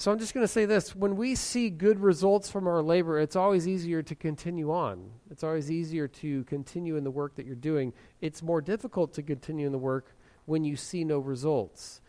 So 0.00 0.12
I'm 0.12 0.20
just 0.20 0.32
going 0.32 0.44
to 0.44 0.52
say 0.52 0.64
this 0.64 0.94
when 0.94 1.16
we 1.16 1.34
see 1.34 1.70
good 1.70 1.98
results 1.98 2.48
from 2.48 2.68
our 2.68 2.80
labor, 2.80 3.18
it's 3.18 3.34
always 3.34 3.66
easier 3.66 4.00
to 4.00 4.14
continue 4.14 4.70
on. 4.70 5.10
It's 5.28 5.42
always 5.42 5.72
easier 5.72 6.06
to 6.06 6.44
continue 6.44 6.94
in 6.94 7.02
the 7.02 7.10
work 7.10 7.34
that 7.34 7.44
you're 7.44 7.56
doing. 7.56 7.92
It's 8.20 8.40
more 8.40 8.60
difficult 8.60 9.12
to 9.14 9.24
continue 9.24 9.66
in 9.66 9.72
the 9.72 9.78
work 9.78 10.14
when 10.44 10.62
you 10.62 10.76
see 10.76 11.02
no 11.02 11.18
results. 11.18 12.00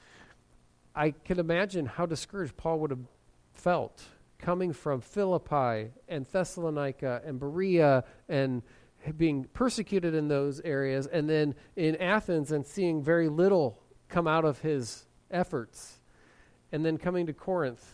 I 0.96 1.16
can 1.26 1.40
imagine 1.40 1.88
how 1.88 2.06
discouraged 2.06 2.56
Paul 2.58 2.80
would 2.82 2.92
have 2.92 3.08
felt 3.54 4.04
coming 4.38 4.72
from 4.72 5.02
Philippi 5.02 5.92
and 6.08 6.28
Thessalonica 6.28 7.24
and 7.26 7.40
Berea 7.40 8.04
and 8.28 8.62
being 9.18 9.46
persecuted 9.46 10.14
in 10.14 10.28
those 10.28 10.60
areas, 10.60 11.08
and 11.08 11.28
then 11.28 11.56
in 11.76 11.96
Athens 11.96 12.52
and 12.52 12.68
seeing 12.68 13.02
very 13.02 13.30
little 13.30 13.82
come 14.10 14.28
out 14.28 14.46
of 14.46 14.60
his 14.60 15.08
efforts, 15.32 15.99
and 16.72 16.86
then 16.86 16.98
coming 16.98 17.26
to 17.28 17.34
Corinth 17.34 17.86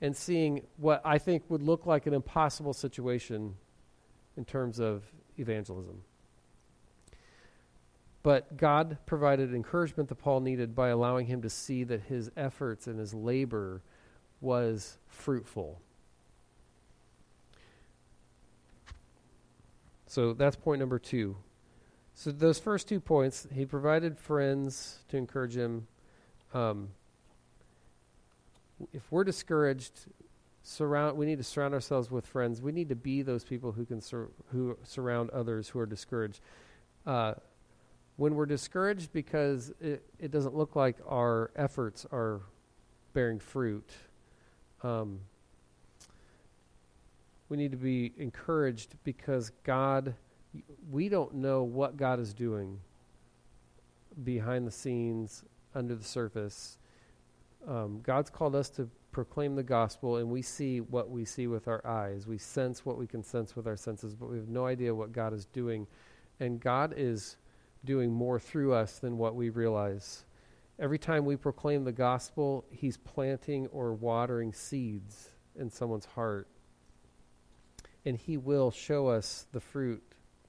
and 0.00 0.16
seeing 0.16 0.66
what 0.76 1.02
I 1.04 1.18
think 1.18 1.44
would 1.48 1.62
look 1.62 1.86
like 1.86 2.06
an 2.06 2.14
impossible 2.14 2.72
situation 2.72 3.56
in 4.36 4.44
terms 4.44 4.78
of 4.78 5.04
evangelism. 5.36 6.02
But 8.22 8.56
God 8.56 8.98
provided 9.06 9.54
encouragement 9.54 10.08
that 10.10 10.16
Paul 10.16 10.40
needed 10.40 10.74
by 10.74 10.88
allowing 10.88 11.26
him 11.26 11.42
to 11.42 11.50
see 11.50 11.84
that 11.84 12.02
his 12.02 12.30
efforts 12.36 12.86
and 12.86 12.98
his 12.98 13.14
labor 13.14 13.82
was 14.40 14.98
fruitful. 15.08 15.80
So 20.06 20.32
that's 20.34 20.56
point 20.56 20.80
number 20.80 20.98
two. 20.98 21.36
So 22.14 22.30
those 22.30 22.58
first 22.58 22.88
two 22.88 23.00
points, 23.00 23.46
he 23.54 23.64
provided 23.64 24.18
friends 24.18 24.98
to 25.08 25.16
encourage 25.16 25.56
him. 25.56 25.86
Um, 26.52 26.88
if 28.92 29.10
we're 29.10 29.24
discouraged, 29.24 30.06
surround. 30.62 31.16
We 31.16 31.26
need 31.26 31.38
to 31.38 31.44
surround 31.44 31.74
ourselves 31.74 32.10
with 32.10 32.26
friends. 32.26 32.60
We 32.60 32.72
need 32.72 32.88
to 32.88 32.96
be 32.96 33.22
those 33.22 33.44
people 33.44 33.72
who 33.72 33.84
can 33.84 34.00
sur- 34.00 34.30
who 34.52 34.76
surround 34.82 35.30
others 35.30 35.68
who 35.68 35.78
are 35.78 35.86
discouraged. 35.86 36.40
Uh, 37.06 37.34
when 38.16 38.34
we're 38.34 38.46
discouraged 38.46 39.12
because 39.12 39.72
it, 39.80 40.04
it 40.18 40.30
doesn't 40.30 40.54
look 40.54 40.76
like 40.76 40.96
our 41.08 41.50
efforts 41.56 42.06
are 42.12 42.42
bearing 43.14 43.38
fruit, 43.38 43.88
um, 44.82 45.20
we 47.48 47.56
need 47.56 47.70
to 47.70 47.76
be 47.76 48.12
encouraged 48.18 48.94
because 49.04 49.50
God, 49.64 50.14
we 50.90 51.08
don't 51.08 51.34
know 51.34 51.62
what 51.62 51.96
God 51.96 52.20
is 52.20 52.34
doing 52.34 52.78
behind 54.22 54.66
the 54.66 54.70
scenes, 54.70 55.44
under 55.74 55.94
the 55.94 56.04
surface. 56.04 56.78
Um, 57.66 58.00
God's 58.02 58.30
called 58.30 58.54
us 58.54 58.70
to 58.70 58.88
proclaim 59.12 59.56
the 59.56 59.62
gospel, 59.62 60.16
and 60.16 60.30
we 60.30 60.42
see 60.42 60.80
what 60.80 61.10
we 61.10 61.24
see 61.24 61.46
with 61.46 61.68
our 61.68 61.86
eyes. 61.86 62.26
We 62.26 62.38
sense 62.38 62.84
what 62.84 62.98
we 62.98 63.06
can 63.06 63.22
sense 63.22 63.56
with 63.56 63.66
our 63.66 63.76
senses, 63.76 64.14
but 64.14 64.30
we 64.30 64.36
have 64.36 64.48
no 64.48 64.66
idea 64.66 64.94
what 64.94 65.12
God 65.12 65.32
is 65.32 65.46
doing. 65.46 65.86
And 66.38 66.60
God 66.60 66.94
is 66.96 67.36
doing 67.84 68.12
more 68.12 68.38
through 68.38 68.72
us 68.72 68.98
than 68.98 69.18
what 69.18 69.34
we 69.34 69.50
realize. 69.50 70.24
Every 70.78 70.98
time 70.98 71.24
we 71.24 71.36
proclaim 71.36 71.84
the 71.84 71.92
gospel, 71.92 72.64
He's 72.70 72.96
planting 72.96 73.66
or 73.68 73.92
watering 73.92 74.52
seeds 74.52 75.30
in 75.56 75.70
someone's 75.70 76.06
heart 76.06 76.48
and 78.04 78.16
he 78.16 78.36
will 78.36 78.70
show 78.70 79.08
us 79.08 79.46
the 79.52 79.60
fruit 79.60 80.02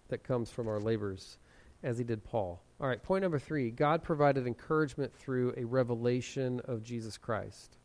that 0.10 0.24
comes 0.24 0.50
from 0.50 0.68
our 0.68 0.80
labors, 0.80 1.38
as 1.84 1.98
he 1.98 2.04
did 2.04 2.24
Paul. 2.24 2.62
All 2.82 2.88
right, 2.88 3.02
point 3.02 3.22
number 3.22 3.38
three 3.38 3.70
God 3.70 4.02
provided 4.02 4.48
encouragement 4.48 5.14
through 5.14 5.54
a 5.56 5.64
revelation 5.64 6.62
of 6.66 6.82
Jesus 6.82 7.16
Christ. 7.16 7.78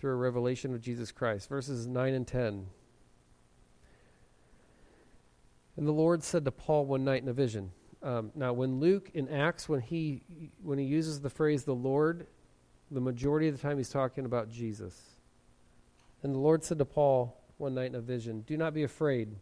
Through 0.00 0.12
a 0.12 0.16
revelation 0.16 0.74
of 0.74 0.80
Jesus 0.80 1.12
Christ. 1.12 1.48
Verses 1.48 1.86
9 1.86 2.14
and 2.14 2.26
10. 2.26 2.66
And 5.76 5.86
the 5.86 5.92
Lord 5.92 6.24
said 6.24 6.44
to 6.44 6.50
Paul 6.50 6.86
one 6.86 7.04
night 7.04 7.22
in 7.22 7.28
a 7.28 7.32
vision. 7.32 7.70
Um, 8.02 8.32
now, 8.34 8.52
when 8.52 8.80
Luke 8.80 9.10
in 9.14 9.28
Acts, 9.28 9.68
when 9.68 9.80
he 9.80 10.22
when 10.62 10.78
he 10.78 10.84
uses 10.84 11.20
the 11.20 11.30
phrase 11.30 11.62
"the 11.62 11.74
Lord," 11.74 12.26
the 12.90 13.00
majority 13.00 13.46
of 13.46 13.56
the 13.56 13.62
time 13.62 13.76
he's 13.76 13.90
talking 13.90 14.24
about 14.24 14.50
Jesus. 14.50 15.00
And 16.24 16.34
the 16.34 16.38
Lord 16.38 16.64
said 16.64 16.78
to 16.78 16.84
Paul 16.84 17.40
one 17.58 17.74
night 17.74 17.90
in 17.90 17.94
a 17.94 18.00
vision, 18.00 18.42
"Do 18.42 18.56
not 18.56 18.74
be 18.74 18.82
afraid, 18.82 19.36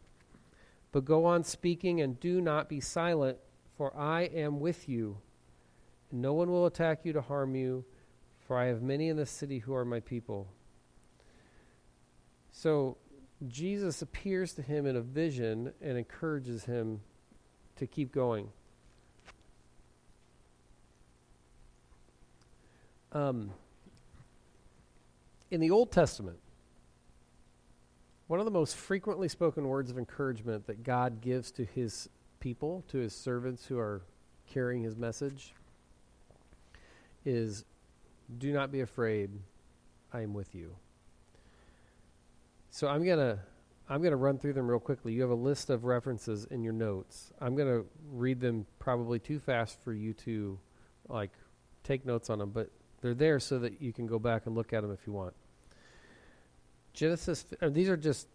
but 0.92 1.06
go 1.06 1.24
on 1.24 1.44
speaking 1.44 2.00
and 2.00 2.18
do 2.20 2.40
not 2.40 2.68
be 2.68 2.80
silent, 2.80 3.38
for 3.76 3.96
I 3.96 4.22
am 4.22 4.60
with 4.60 4.88
you. 4.88 5.18
And 6.10 6.22
no 6.22 6.34
one 6.34 6.50
will 6.50 6.66
attack 6.66 7.04
you 7.04 7.12
to 7.12 7.20
harm 7.20 7.54
you, 7.54 7.84
for 8.46 8.56
I 8.56 8.66
have 8.66 8.82
many 8.82 9.08
in 9.08 9.16
the 9.16 9.26
city 9.26 9.58
who 9.58 9.74
are 9.74 9.84
my 9.84 10.00
people." 10.00 10.48
So 12.52 12.96
Jesus 13.46 14.00
appears 14.00 14.54
to 14.54 14.62
him 14.62 14.86
in 14.86 14.96
a 14.96 15.02
vision 15.02 15.74
and 15.80 15.98
encourages 15.98 16.64
him 16.64 17.02
to 17.76 17.86
keep 17.86 18.12
going. 18.12 18.50
Um, 23.12 23.52
in 25.50 25.60
the 25.60 25.70
Old 25.70 25.92
Testament, 25.92 26.38
one 28.26 28.40
of 28.40 28.44
the 28.46 28.50
most 28.50 28.74
frequently 28.74 29.28
spoken 29.28 29.68
words 29.68 29.90
of 29.90 29.98
encouragement 29.98 30.66
that 30.66 30.82
God 30.82 31.20
gives 31.20 31.50
to 31.52 31.64
his 31.64 32.08
people, 32.46 32.84
to 32.86 32.98
his 32.98 33.12
servants 33.12 33.66
who 33.66 33.76
are 33.76 34.02
carrying 34.46 34.84
his 34.84 34.96
message, 34.96 35.52
is 37.24 37.64
Do 38.38 38.52
not 38.52 38.70
be 38.70 38.82
afraid, 38.82 39.30
I 40.12 40.20
am 40.20 40.32
with 40.32 40.54
you. 40.54 40.76
So 42.70 42.86
I'm 42.86 43.04
going 43.04 43.18
to 43.18 43.40
I'm 43.88 44.00
going 44.00 44.12
to 44.12 44.16
run 44.16 44.38
through 44.38 44.52
them 44.52 44.68
real 44.68 44.78
quickly. 44.78 45.12
You 45.12 45.22
have 45.22 45.30
a 45.30 45.34
list 45.34 45.70
of 45.70 45.84
references 45.84 46.44
in 46.44 46.62
your 46.62 46.72
notes. 46.72 47.32
I'm 47.40 47.56
going 47.56 47.66
to 47.66 47.84
read 48.12 48.40
them 48.40 48.64
probably 48.78 49.18
too 49.18 49.40
fast 49.40 49.82
for 49.82 49.92
you 49.92 50.12
to 50.12 50.56
like 51.08 51.32
take 51.82 52.06
notes 52.06 52.30
on 52.30 52.38
them, 52.38 52.50
but 52.50 52.70
they're 53.00 53.14
there 53.14 53.40
so 53.40 53.58
that 53.58 53.82
you 53.82 53.92
can 53.92 54.06
go 54.06 54.20
back 54.20 54.46
and 54.46 54.54
look 54.54 54.72
at 54.72 54.82
them 54.82 54.92
if 54.92 55.04
you 55.04 55.12
want. 55.12 55.34
Genesis 56.92 57.44
uh, 57.60 57.70
these 57.70 57.88
are 57.88 57.96
just 57.96 58.28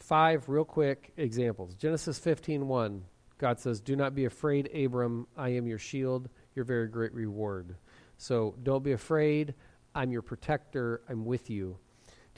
five 0.00 0.48
real 0.48 0.64
quick 0.64 1.12
examples. 1.16 1.76
Genesis 1.76 2.18
15:1 2.18 3.02
God 3.38 3.58
says, 3.58 3.80
"Do 3.80 3.96
not 3.96 4.14
be 4.14 4.24
afraid, 4.24 4.74
Abram. 4.74 5.26
I 5.36 5.50
am 5.50 5.66
your 5.66 5.78
shield, 5.78 6.28
your 6.54 6.64
very 6.64 6.88
great 6.88 7.14
reward." 7.14 7.76
So, 8.16 8.56
don't 8.62 8.82
be 8.82 8.92
afraid. 8.92 9.54
I'm 9.94 10.10
your 10.10 10.22
protector. 10.22 11.02
I'm 11.08 11.24
with 11.24 11.48
you. 11.48 11.78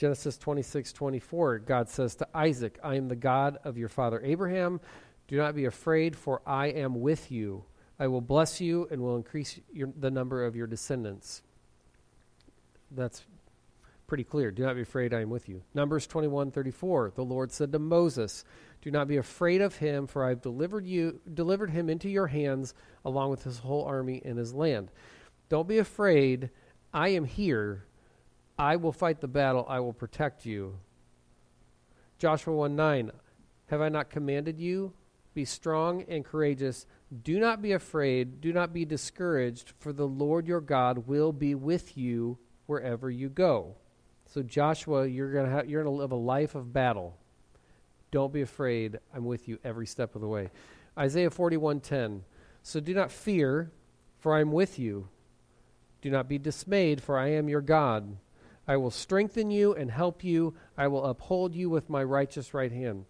Genesis 0.00 0.38
26, 0.38 0.94
24, 0.94 1.58
God 1.58 1.88
says 1.90 2.14
to 2.14 2.28
Isaac, 2.34 2.78
I 2.82 2.94
am 2.94 3.08
the 3.08 3.16
God 3.16 3.58
of 3.64 3.76
your 3.76 3.90
father 3.90 4.18
Abraham. 4.24 4.80
Do 5.28 5.36
not 5.36 5.54
be 5.54 5.66
afraid, 5.66 6.16
for 6.16 6.40
I 6.46 6.68
am 6.68 7.02
with 7.02 7.30
you. 7.30 7.64
I 7.98 8.06
will 8.06 8.22
bless 8.22 8.62
you 8.62 8.88
and 8.90 9.02
will 9.02 9.16
increase 9.16 9.60
your, 9.70 9.92
the 9.94 10.10
number 10.10 10.46
of 10.46 10.56
your 10.56 10.66
descendants. 10.66 11.42
That's 12.90 13.26
pretty 14.10 14.24
clear. 14.24 14.50
Do 14.50 14.64
not 14.64 14.74
be 14.74 14.82
afraid, 14.82 15.14
I 15.14 15.20
am 15.20 15.30
with 15.30 15.48
you. 15.48 15.62
Numbers 15.72 16.06
21, 16.06 16.50
34, 16.50 17.12
the 17.14 17.24
Lord 17.24 17.52
said 17.52 17.70
to 17.72 17.78
Moses, 17.78 18.44
Do 18.82 18.90
not 18.90 19.06
be 19.06 19.16
afraid 19.16 19.60
of 19.60 19.76
him, 19.76 20.06
for 20.08 20.24
I 20.24 20.30
have 20.30 20.42
delivered 20.42 20.84
you 20.84 21.20
delivered 21.32 21.70
him 21.70 21.88
into 21.88 22.08
your 22.08 22.26
hands 22.26 22.74
along 23.04 23.30
with 23.30 23.44
his 23.44 23.60
whole 23.60 23.84
army 23.84 24.20
and 24.24 24.36
his 24.36 24.52
land. 24.52 24.90
Don't 25.48 25.68
be 25.68 25.78
afraid, 25.78 26.50
I 26.92 27.10
am 27.10 27.24
here 27.24 27.86
I 28.60 28.76
will 28.76 28.92
fight 28.92 29.22
the 29.22 29.28
battle, 29.28 29.64
I 29.68 29.80
will 29.80 29.94
protect 29.94 30.44
you. 30.44 30.80
Joshua 32.18 32.54
1 32.54 32.76
9, 32.76 33.10
have 33.68 33.80
I 33.80 33.88
not 33.88 34.10
commanded 34.10 34.58
you? 34.58 34.92
Be 35.32 35.46
strong 35.46 36.02
and 36.08 36.26
courageous. 36.26 36.84
Do 37.22 37.38
not 37.38 37.62
be 37.62 37.72
afraid. 37.72 38.42
Do 38.42 38.52
not 38.52 38.74
be 38.74 38.84
discouraged, 38.84 39.72
for 39.78 39.92
the 39.92 40.06
Lord 40.06 40.46
your 40.46 40.60
God 40.60 41.06
will 41.06 41.32
be 41.32 41.54
with 41.54 41.96
you 41.96 42.36
wherever 42.66 43.08
you 43.08 43.30
go. 43.30 43.76
So, 44.32 44.42
Joshua, 44.44 45.06
you're 45.08 45.32
to 45.32 45.64
you're 45.66 45.82
to 45.82 45.90
live 45.90 46.12
a 46.12 46.16
life 46.16 46.54
of 46.54 46.72
battle. 46.72 47.16
Don't 48.12 48.32
be 48.32 48.42
afraid. 48.42 49.00
I'm 49.12 49.24
with 49.24 49.48
you 49.48 49.58
every 49.64 49.86
step 49.86 50.14
of 50.14 50.20
the 50.20 50.28
way. 50.28 50.50
Isaiah 50.96 51.30
41:10. 51.30 52.22
So 52.62 52.78
do 52.78 52.94
not 52.94 53.10
fear, 53.10 53.72
for 54.18 54.32
I 54.34 54.40
am 54.40 54.52
with 54.52 54.78
you. 54.78 55.08
Do 56.00 56.10
not 56.10 56.28
be 56.28 56.38
dismayed, 56.38 57.02
for 57.02 57.18
I 57.18 57.30
am 57.30 57.48
your 57.48 57.60
God. 57.60 58.18
I 58.68 58.76
will 58.76 58.92
strengthen 58.92 59.50
you 59.50 59.74
and 59.74 59.90
help 59.90 60.22
you. 60.22 60.54
I 60.76 60.86
will 60.86 61.06
uphold 61.06 61.56
you 61.56 61.68
with 61.68 61.90
my 61.90 62.04
righteous 62.04 62.54
right 62.54 62.70
hand. 62.70 63.06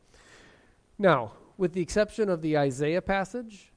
Now, 0.99 1.33
with 1.59 1.75
the 1.75 1.83
exception 1.83 2.31
of 2.31 2.41
the 2.41 2.57
Isaiah 2.57 3.03
passage, 3.03 3.73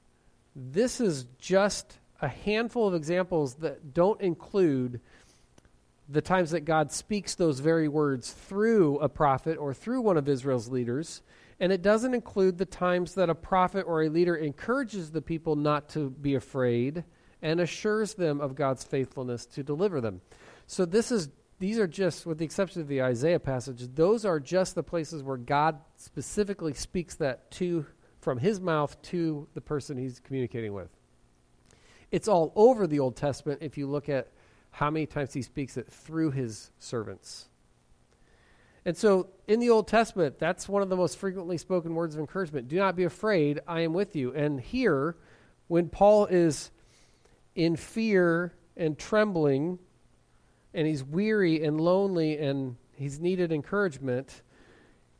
this 0.56 0.98
is 0.98 1.26
just 1.38 1.98
a 2.22 2.28
handful 2.28 2.88
of 2.88 2.94
examples 2.94 3.56
that 3.56 3.92
don't 3.92 4.20
include 4.22 5.00
the 6.08 6.20
times 6.20 6.50
that 6.50 6.60
God 6.60 6.92
speaks 6.92 7.34
those 7.34 7.60
very 7.60 7.88
words 7.88 8.32
through 8.32 8.98
a 8.98 9.08
prophet 9.08 9.56
or 9.56 9.72
through 9.72 10.02
one 10.02 10.16
of 10.16 10.28
Israel's 10.28 10.68
leaders. 10.68 11.22
And 11.60 11.72
it 11.72 11.82
doesn't 11.82 12.14
include 12.14 12.58
the 12.58 12.66
times 12.66 13.14
that 13.14 13.30
a 13.30 13.34
prophet 13.34 13.84
or 13.86 14.02
a 14.02 14.08
leader 14.08 14.36
encourages 14.36 15.10
the 15.10 15.22
people 15.22 15.56
not 15.56 15.88
to 15.90 16.10
be 16.10 16.34
afraid 16.34 17.04
and 17.40 17.60
assures 17.60 18.14
them 18.14 18.40
of 18.40 18.54
God's 18.54 18.84
faithfulness 18.84 19.46
to 19.46 19.62
deliver 19.62 20.00
them. 20.00 20.20
So 20.66 20.84
this 20.84 21.12
is 21.12 21.28
these 21.58 21.78
are 21.78 21.86
just, 21.86 22.26
with 22.26 22.38
the 22.38 22.44
exception 22.44 22.82
of 22.82 22.88
the 22.88 23.02
Isaiah 23.02 23.38
passage, 23.38 23.88
those 23.94 24.24
are 24.24 24.40
just 24.40 24.74
the 24.74 24.82
places 24.82 25.22
where 25.22 25.36
God 25.36 25.78
specifically 25.96 26.74
speaks 26.74 27.14
that 27.16 27.50
to, 27.52 27.86
from 28.20 28.38
his 28.38 28.60
mouth 28.60 29.00
to 29.02 29.46
the 29.54 29.60
person 29.60 29.96
he's 29.96 30.20
communicating 30.20 30.74
with. 30.74 30.88
It's 32.10 32.28
all 32.28 32.52
over 32.56 32.86
the 32.86 32.98
Old 32.98 33.16
Testament 33.16 33.60
if 33.62 33.78
you 33.78 33.86
look 33.86 34.08
at 34.08 34.28
how 34.74 34.90
many 34.90 35.06
times 35.06 35.32
he 35.32 35.40
speaks 35.40 35.76
it 35.76 35.86
through 35.86 36.32
his 36.32 36.72
servants. 36.80 37.48
And 38.84 38.96
so 38.96 39.28
in 39.46 39.60
the 39.60 39.70
Old 39.70 39.86
Testament, 39.86 40.40
that's 40.40 40.68
one 40.68 40.82
of 40.82 40.88
the 40.88 40.96
most 40.96 41.16
frequently 41.16 41.58
spoken 41.58 41.94
words 41.94 42.16
of 42.16 42.20
encouragement. 42.20 42.66
Do 42.66 42.76
not 42.76 42.96
be 42.96 43.04
afraid, 43.04 43.60
I 43.68 43.82
am 43.82 43.92
with 43.92 44.16
you. 44.16 44.34
And 44.34 44.60
here, 44.60 45.16
when 45.68 45.88
Paul 45.88 46.26
is 46.26 46.72
in 47.54 47.76
fear 47.76 48.52
and 48.76 48.98
trembling, 48.98 49.78
and 50.74 50.88
he's 50.88 51.04
weary 51.04 51.64
and 51.64 51.80
lonely 51.80 52.36
and 52.38 52.74
he's 52.96 53.20
needed 53.20 53.52
encouragement, 53.52 54.42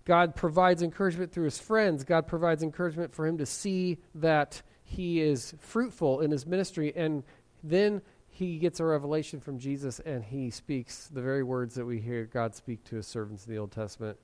God 0.05 0.35
provides 0.35 0.83
encouragement 0.83 1.31
through 1.31 1.45
his 1.45 1.61
friends. 1.61 2.03
God 2.03 2.27
provides 2.27 2.65
encouragement 2.65 3.15
for 3.15 3.25
him 3.25 3.39
to 3.39 3.47
see 3.47 3.99
that 4.17 4.63
he 4.83 5.21
is 5.21 5.55
fruitful 5.61 6.23
in 6.23 6.33
his 6.33 6.45
ministry. 6.45 6.93
And 6.97 7.23
then 7.63 8.03
he 8.35 8.59
gets 8.59 8.81
a 8.81 8.85
revelation 8.85 9.39
from 9.39 9.61
Jesus 9.61 10.01
and 10.01 10.25
he 10.25 10.51
speaks 10.51 11.07
the 11.07 11.23
very 11.23 11.45
words 11.45 11.77
that 11.77 11.85
we 11.85 12.01
hear 12.01 12.25
God 12.25 12.53
speak 12.53 12.83
to 12.87 12.97
his 12.97 13.07
servants 13.07 13.47
in 13.47 13.53
the 13.53 13.61
Old 13.61 13.71
Testament. 13.71 14.19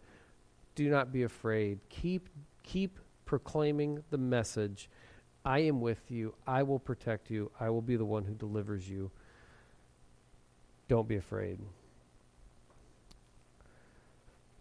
Do 0.75 0.91
not 0.91 1.13
be 1.13 1.23
afraid. 1.23 1.79
Keep, 1.91 2.29
keep 2.65 2.99
proclaiming 3.25 4.03
the 4.11 4.19
message. 4.19 4.91
I 5.45 5.61
am 5.61 5.81
with 5.81 6.11
you. 6.11 6.35
I 6.45 6.65
will 6.65 6.81
protect 6.81 7.31
you. 7.31 7.53
I 7.61 7.71
will 7.71 7.83
be 7.83 7.95
the 7.95 8.05
one 8.05 8.25
who 8.25 8.35
delivers 8.35 8.91
you. 8.91 9.13
Don't 10.89 11.07
be 11.07 11.17
afraid. 11.17 11.61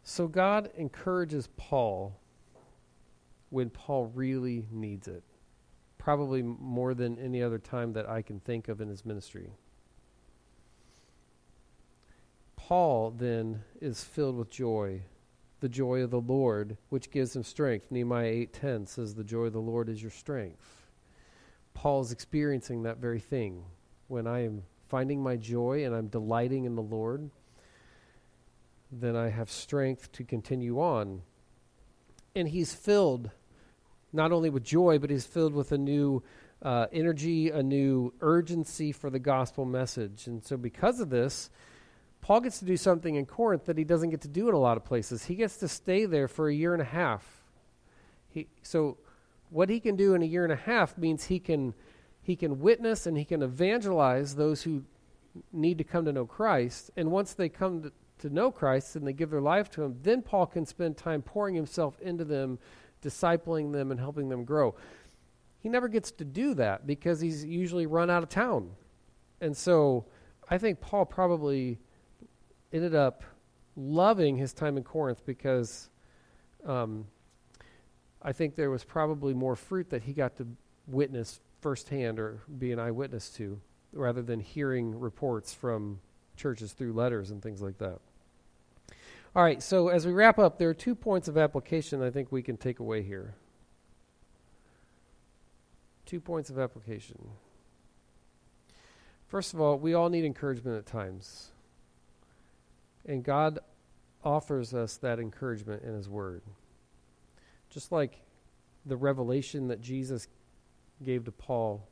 So 0.04 0.28
God 0.28 0.70
encourages 0.78 1.50
Paul 1.58 2.16
when 3.50 3.72
Paul 3.72 4.12
really 4.14 4.68
needs 4.72 5.08
it, 5.08 5.24
probably 6.10 6.42
more 6.42 6.96
than 6.96 7.20
any 7.20 7.40
other 7.40 7.60
time 7.60 7.94
that 7.94 8.10
I 8.10 8.24
can 8.24 8.40
think 8.40 8.68
of 8.68 8.82
in 8.82 8.90
his 8.90 9.06
ministry. 9.06 9.52
Paul 12.56 13.12
then 13.12 13.62
is 13.80 14.04
filled 14.04 14.36
with 14.36 14.50
joy, 14.50 15.04
the 15.60 15.70
joy 15.70 16.02
of 16.02 16.10
the 16.10 16.20
Lord, 16.20 16.78
which 16.90 17.12
gives 17.12 17.36
him 17.36 17.44
strength. 17.44 17.92
Nehemiah 17.92 18.48
8:10 18.48 18.88
says 18.88 19.14
the 19.14 19.24
joy 19.24 19.44
of 19.44 19.54
the 19.54 19.62
Lord 19.62 19.88
is 19.88 20.02
your 20.02 20.10
strength. 20.10 20.88
Paul 21.76 22.02
is 22.02 22.12
experiencing 22.12 22.82
that 22.82 22.98
very 22.98 23.20
thing. 23.20 23.66
When 24.08 24.26
I 24.26 24.40
am 24.40 24.64
finding 24.88 25.22
my 25.22 25.38
joy 25.38 25.86
and 25.86 25.94
I'm 25.94 26.08
delighting 26.08 26.66
in 26.66 26.74
the 26.74 26.82
Lord, 26.82 27.30
then 28.92 29.16
I 29.16 29.30
have 29.30 29.52
strength 29.52 30.12
to 30.14 30.24
continue 30.24 30.80
on. 30.80 31.22
And 32.34 32.48
he's 32.48 32.74
filled 32.74 33.30
not 34.12 34.32
only 34.32 34.50
with 34.50 34.64
joy, 34.64 35.00
but 35.00 35.10
he's 35.10 35.26
filled 35.26 35.54
with 35.54 35.72
a 35.72 35.78
new 35.78 36.24
uh, 36.62 36.88
energy, 36.92 37.50
a 37.50 37.64
new 37.64 38.14
urgency 38.22 38.92
for 38.92 39.10
the 39.10 39.20
gospel 39.20 39.66
message. 39.66 40.28
And 40.28 40.44
so, 40.44 40.58
because 40.58 41.00
of 41.00 41.10
this, 41.10 41.50
Paul 42.22 42.42
gets 42.42 42.60
to 42.60 42.66
do 42.66 42.78
something 42.78 43.16
in 43.16 43.26
Corinth 43.26 43.66
that 43.66 43.78
he 43.78 43.84
doesn't 43.84 44.10
get 44.10 44.22
to 44.22 44.28
do 44.28 44.50
in 44.50 44.56
a 44.56 44.60
lot 44.60 44.78
of 44.78 44.84
places. 44.84 45.26
He 45.26 45.36
gets 45.36 45.58
to 45.58 45.68
stay 45.68 46.06
there 46.06 46.28
for 46.28 46.50
a 46.50 46.54
year 46.54 46.74
and 46.74 46.82
a 46.82 46.86
half. 46.86 47.26
He, 48.30 48.48
so, 48.62 48.98
what 49.50 49.70
he 49.70 49.80
can 49.80 49.96
do 49.96 50.14
in 50.14 50.22
a 50.22 50.26
year 50.26 50.44
and 50.44 50.54
a 50.54 50.58
half 50.58 50.98
means 50.98 51.26
he 51.26 51.40
can 51.40 51.74
he 52.22 52.36
can 52.36 52.60
witness 52.60 53.08
and 53.08 53.18
he 53.18 53.26
can 53.26 53.42
evangelize 53.42 54.36
those 54.36 54.62
who 54.62 54.84
need 55.52 55.78
to 55.78 55.84
come 55.84 56.06
to 56.06 56.14
know 56.14 56.26
Christ. 56.26 56.92
And 56.96 57.12
once 57.12 57.34
they 57.34 57.50
come 57.50 57.84
to, 57.84 57.92
to 58.20 58.30
know 58.30 58.52
Christ 58.52 58.96
and 58.96 59.08
they 59.08 59.14
give 59.14 59.32
their 59.32 59.42
life 59.42 59.70
to 59.72 59.84
him, 59.84 59.98
then 60.04 60.22
Paul 60.22 60.46
can 60.46 60.66
spend 60.66 60.98
time 60.98 61.22
pouring 61.22 61.56
himself 61.56 62.00
into 62.02 62.26
them, 62.26 62.60
discipling 63.02 63.72
them 63.72 63.92
and 63.92 64.00
helping 64.00 64.30
them 64.30 64.44
grow. 64.46 64.76
He 65.60 65.70
never 65.70 65.88
gets 65.88 66.12
to 66.12 66.26
do 66.26 66.54
that 66.56 66.88
because 66.88 67.20
he's 67.20 67.44
usually 67.44 67.86
run 67.86 68.10
out 68.10 68.24
of 68.24 68.30
town. 68.30 68.72
And 69.42 69.56
so 69.56 70.06
I 70.50 70.58
think 70.58 70.80
Paul 70.80 71.06
probably 71.06 71.80
ended 72.72 72.96
up 72.96 73.24
loving 73.76 74.38
his 74.38 74.54
time 74.54 74.78
in 74.78 74.84
Corinth 74.84 75.26
because 75.26 75.90
um, 76.66 77.06
I 78.22 78.32
think 78.32 78.56
there 78.56 78.70
was 78.70 78.84
probably 78.84 79.34
more 79.34 79.56
fruit 79.56 79.90
that 79.90 80.04
he 80.04 80.14
got 80.14 80.38
to 80.38 80.48
witness 80.88 81.40
firsthand 81.62 82.20
or 82.20 82.42
be 82.58 82.72
an 82.72 82.80
eyewitness 82.80 83.30
to 83.32 83.60
rather 83.94 84.22
than 84.22 84.40
hearing 84.40 84.98
reports 85.00 85.54
from 85.54 86.00
churches 86.36 86.74
through 86.74 86.94
letters 86.94 87.32
and 87.32 87.42
things 87.42 87.62
like 87.62 87.78
that. 87.80 88.00
All 89.36 89.44
right, 89.44 89.62
so 89.62 89.90
as 89.90 90.08
we 90.08 90.12
wrap 90.12 90.40
up, 90.40 90.58
there 90.58 90.70
are 90.70 90.74
two 90.74 90.96
points 90.96 91.28
of 91.28 91.38
application 91.38 92.02
I 92.02 92.10
think 92.10 92.32
we 92.32 92.42
can 92.42 92.58
take 92.58 92.80
away 92.80 93.04
here. 93.04 93.36
Two 96.06 96.20
points 96.20 96.50
of 96.50 96.58
application. 96.58 97.30
First 99.28 99.54
of 99.54 99.62
all, 99.62 99.78
we 99.78 99.94
all 99.94 100.10
need 100.10 100.26
encouragement 100.26 100.78
at 100.78 100.88
times. 100.88 101.52
And 103.06 103.24
God 103.24 103.60
offers 104.24 104.74
us 104.74 104.98
that 104.98 105.20
encouragement 105.20 105.84
in 105.84 105.94
His 105.94 106.10
Word. 106.10 106.42
Just 107.70 107.92
like 107.92 108.22
the 108.86 108.98
revelation 108.98 109.68
that 109.68 109.82
Jesus 109.82 110.28
gave 111.04 111.26
to 111.26 111.32
Paul 111.32 111.88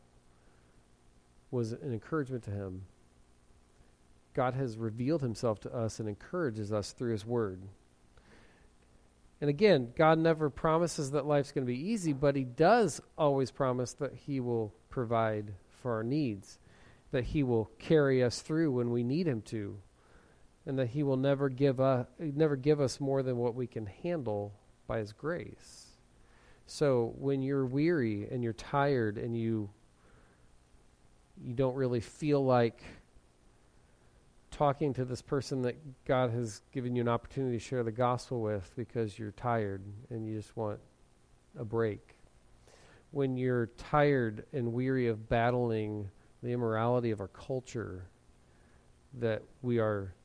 was 1.51 1.71
an 1.71 1.93
encouragement 1.93 2.43
to 2.43 2.51
him, 2.51 2.83
God 4.37 4.53
has 4.53 4.77
revealed 4.77 5.23
himself 5.23 5.59
to 5.61 5.75
us 5.75 5.99
and 5.99 6.07
encourages 6.07 6.71
us 6.71 6.91
through 6.91 7.11
his 7.11 7.25
word. 7.25 7.59
And 9.41 9.49
again, 9.49 9.93
God 9.97 10.19
never 10.19 10.51
promises 10.51 11.09
that 11.11 11.25
life's 11.25 11.51
going 11.51 11.65
to 11.65 11.73
be 11.73 11.89
easy, 11.89 12.13
but 12.13 12.35
he 12.35 12.43
does 12.43 13.01
always 13.17 13.49
promise 13.49 13.93
that 13.93 14.13
he 14.13 14.39
will 14.39 14.75
provide 14.91 15.55
for 15.81 15.95
our 15.95 16.03
needs, 16.03 16.59
that 17.09 17.23
he 17.23 17.41
will 17.41 17.71
carry 17.79 18.23
us 18.23 18.39
through 18.39 18.71
when 18.73 18.91
we 18.91 19.01
need 19.01 19.27
him 19.27 19.41
to, 19.41 19.79
and 20.67 20.77
that 20.77 20.89
he 20.89 21.01
will 21.01 21.17
never 21.17 21.49
give 21.49 21.79
us 21.79 22.05
never 22.19 22.55
give 22.55 22.79
us 22.79 22.99
more 22.99 23.23
than 23.23 23.37
what 23.37 23.55
we 23.55 23.65
can 23.65 23.87
handle 23.87 24.53
by 24.85 24.99
his 24.99 25.13
grace. 25.13 25.87
So 26.67 27.15
when 27.17 27.41
you're 27.41 27.65
weary 27.65 28.27
and 28.29 28.43
you're 28.43 28.53
tired 28.53 29.17
and 29.17 29.35
you 29.35 29.71
you 31.43 31.55
don't 31.55 31.75
really 31.75 32.01
feel 32.01 32.45
like 32.45 32.83
talking 34.57 34.91
to 34.91 35.05
this 35.05 35.21
person 35.21 35.61
that 35.61 35.75
God 36.05 36.31
has 36.31 36.61
given 36.71 36.95
you 36.95 37.01
an 37.01 37.07
opportunity 37.07 37.59
to 37.59 37.63
share 37.63 37.83
the 37.83 37.91
gospel 37.91 38.41
with 38.41 38.71
because 38.75 39.19
you're 39.19 39.31
tired 39.31 39.83
and 40.09 40.27
you 40.27 40.35
just 40.35 40.57
want 40.57 40.79
a 41.59 41.63
break. 41.63 42.15
When 43.11 43.37
you're 43.37 43.67
tired 43.77 44.45
and 44.53 44.73
weary 44.73 45.07
of 45.07 45.29
battling 45.29 46.09
the 46.41 46.49
immorality 46.49 47.11
of 47.11 47.21
our 47.21 47.27
culture 47.27 48.05
that 49.19 49.43
we 49.61 49.77
are 49.77 50.15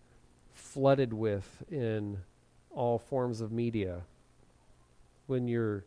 flooded 0.54 1.12
with 1.12 1.62
in 1.70 2.16
all 2.70 2.98
forms 2.98 3.42
of 3.42 3.52
media, 3.52 4.00
when 5.26 5.46
you're 5.46 5.84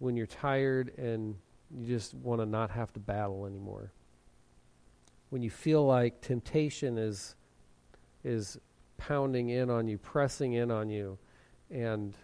when 0.00 0.16
you're 0.16 0.26
tired 0.26 0.92
and 0.98 1.36
you 1.70 1.86
just 1.86 2.14
want 2.14 2.40
to 2.40 2.46
not 2.46 2.72
have 2.72 2.92
to 2.94 3.00
battle 3.00 3.46
anymore. 3.46 3.92
When 5.30 5.40
you 5.40 5.50
feel 5.50 5.86
like 5.86 6.20
temptation 6.20 6.98
is 6.98 7.36
is 8.24 8.58
pounding 8.96 9.50
in 9.50 9.70
on 9.70 9.86
you, 9.86 9.98
pressing 9.98 10.54
in 10.54 10.70
on 10.70 10.88
you, 10.88 11.18
and 11.70 12.14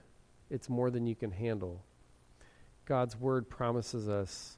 it's 0.50 0.68
more 0.68 0.90
than 0.90 1.06
you 1.06 1.14
can 1.14 1.30
handle. 1.30 1.84
God's 2.86 3.16
word 3.16 3.48
promises 3.48 4.08
us 4.08 4.56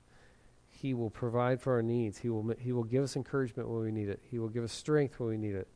he 0.71 0.95
will 0.95 1.11
provide 1.11 1.61
for 1.61 1.75
our 1.75 1.83
needs. 1.83 2.19
He 2.19 2.29
will 2.29 2.55
he 2.59 2.73
will 2.73 2.83
give 2.83 3.05
us 3.05 3.15
encouragement 3.15 3.69
when 3.69 3.83
we 3.83 3.93
need 3.93 4.09
it. 4.09 4.21
He 4.31 4.41
will 4.41 4.49
give 4.49 4.65
us 4.65 4.73
strength 4.73 5.21
when 5.21 5.29
we 5.29 5.37
need 5.37 5.55
it. 5.55 5.69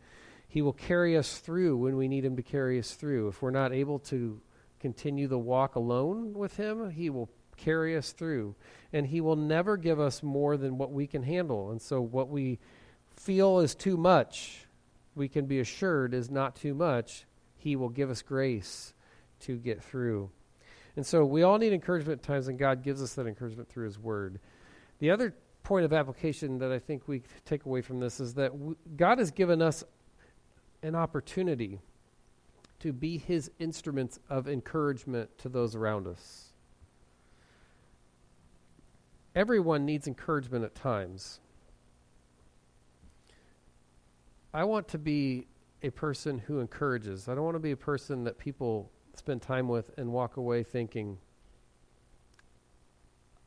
He 0.48 0.62
will 0.62 0.72
carry 0.72 1.16
us 1.16 1.38
through 1.38 1.76
when 1.76 1.96
we 1.96 2.08
need 2.08 2.24
him 2.24 2.34
to 2.34 2.42
carry 2.42 2.78
us 2.78 2.94
through. 2.94 3.28
If 3.28 3.40
we're 3.40 3.50
not 3.50 3.72
able 3.72 4.00
to 4.00 4.40
continue 4.80 5.28
the 5.28 5.38
walk 5.38 5.76
alone 5.76 6.32
with 6.34 6.56
him, 6.56 6.90
he 6.90 7.10
will 7.10 7.30
carry 7.56 7.96
us 7.96 8.12
through. 8.12 8.54
And 8.92 9.06
He 9.06 9.20
will 9.20 9.36
never 9.36 9.76
give 9.76 10.00
us 10.00 10.22
more 10.22 10.56
than 10.56 10.78
what 10.78 10.92
we 10.92 11.06
can 11.06 11.22
handle. 11.22 11.70
And 11.70 11.80
so, 11.80 12.00
what 12.00 12.28
we 12.28 12.58
feel 13.16 13.60
is 13.60 13.74
too 13.74 13.96
much, 13.96 14.65
we 15.16 15.28
can 15.28 15.46
be 15.46 15.58
assured 15.58 16.14
is 16.14 16.30
not 16.30 16.54
too 16.54 16.74
much. 16.74 17.24
He 17.56 17.74
will 17.74 17.88
give 17.88 18.10
us 18.10 18.22
grace 18.22 18.94
to 19.40 19.56
get 19.56 19.82
through. 19.82 20.30
And 20.94 21.04
so, 21.04 21.24
we 21.24 21.42
all 21.42 21.58
need 21.58 21.72
encouragement 21.72 22.20
at 22.20 22.26
times, 22.26 22.48
and 22.48 22.58
God 22.58 22.82
gives 22.82 23.02
us 23.02 23.14
that 23.14 23.26
encouragement 23.26 23.68
through 23.68 23.86
His 23.86 23.98
Word. 23.98 24.38
The 24.98 25.10
other 25.10 25.34
point 25.62 25.84
of 25.84 25.92
application 25.92 26.58
that 26.58 26.70
I 26.70 26.78
think 26.78 27.08
we 27.08 27.22
take 27.44 27.66
away 27.66 27.82
from 27.82 27.98
this 27.98 28.20
is 28.20 28.34
that 28.34 28.52
w- 28.52 28.76
God 28.96 29.18
has 29.18 29.30
given 29.30 29.60
us 29.60 29.82
an 30.82 30.94
opportunity 30.94 31.80
to 32.80 32.92
be 32.92 33.18
His 33.18 33.50
instruments 33.58 34.20
of 34.30 34.46
encouragement 34.46 35.36
to 35.38 35.48
those 35.48 35.74
around 35.74 36.06
us 36.06 36.46
everyone 39.36 39.84
needs 39.84 40.08
encouragement 40.08 40.64
at 40.64 40.74
times. 40.74 41.38
I 44.56 44.64
want 44.64 44.88
to 44.88 44.98
be 44.98 45.48
a 45.82 45.90
person 45.90 46.38
who 46.38 46.60
encourages. 46.60 47.28
I 47.28 47.34
don't 47.34 47.44
want 47.44 47.56
to 47.56 47.60
be 47.60 47.72
a 47.72 47.76
person 47.76 48.24
that 48.24 48.38
people 48.38 48.90
spend 49.12 49.42
time 49.42 49.68
with 49.68 49.90
and 49.98 50.10
walk 50.10 50.38
away 50.38 50.62
thinking, 50.62 51.18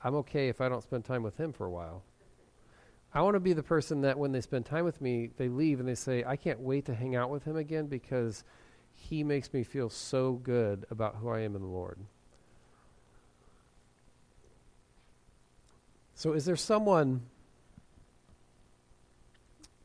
I'm 0.03 0.13
okay 0.17 0.49
if 0.49 0.61
I 0.61 0.69
don't 0.69 0.83
spend 0.83 1.05
time 1.05 1.23
with 1.23 1.35
him 1.35 1.51
for 1.51 1.65
a 1.65 1.71
while. 1.71 2.03
I 3.11 3.21
want 3.21 3.33
to 3.33 3.39
be 3.39 3.53
the 3.53 3.63
person 3.63 4.01
that 4.01 4.19
when 4.19 4.33
they 4.33 4.41
spend 4.41 4.67
time 4.67 4.85
with 4.85 5.01
me, 5.01 5.31
they 5.35 5.49
leave 5.49 5.79
and 5.79 5.89
they 5.89 5.95
say, 5.95 6.23
I 6.23 6.35
can't 6.35 6.59
wait 6.59 6.85
to 6.85 6.93
hang 6.93 7.15
out 7.15 7.31
with 7.31 7.43
him 7.43 7.55
again 7.55 7.87
because 7.87 8.43
he 8.93 9.23
makes 9.23 9.51
me 9.51 9.63
feel 9.63 9.89
so 9.89 10.33
good 10.33 10.85
about 10.91 11.15
who 11.15 11.29
I 11.29 11.39
am 11.39 11.55
in 11.55 11.63
the 11.63 11.67
Lord. 11.67 11.97
So, 16.13 16.33
is 16.33 16.45
there 16.45 16.55
someone 16.55 17.23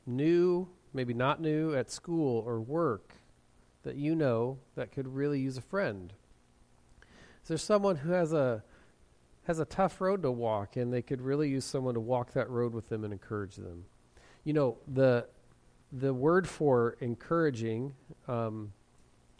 new, 0.05 0.69
maybe 0.95 1.13
not 1.13 1.41
new, 1.41 1.75
at 1.75 1.91
school 1.91 2.43
or 2.47 2.61
work 2.61 3.15
that 3.83 3.97
you 3.97 4.15
know 4.15 4.59
that 4.77 4.93
could 4.93 5.07
really 5.09 5.41
use 5.41 5.59
a 5.59 5.63
friend? 5.63 6.13
Is 7.43 7.49
there 7.49 7.59
someone 7.59 7.97
who 7.97 8.13
has 8.13 8.33
a 8.33 8.63
has 9.47 9.59
a 9.59 9.67
tough 9.67 10.01
road 10.01 10.23
to 10.23 10.31
walk 10.31 10.77
and 10.77 10.91
they 10.91 11.03
could 11.03 11.21
really 11.21 11.51
use 11.51 11.67
someone 11.67 11.93
to 11.93 12.01
walk 12.01 12.33
that 12.33 12.49
road 12.49 12.73
with 12.73 12.89
them 12.89 13.05
and 13.05 13.13
encourage 13.13 13.57
them? 13.57 13.85
You 14.45 14.55
know, 14.55 14.79
the 14.89 15.27
the 15.93 16.15
word 16.15 16.49
for 16.49 16.97
encouraging 17.01 17.95
um, 18.27 18.73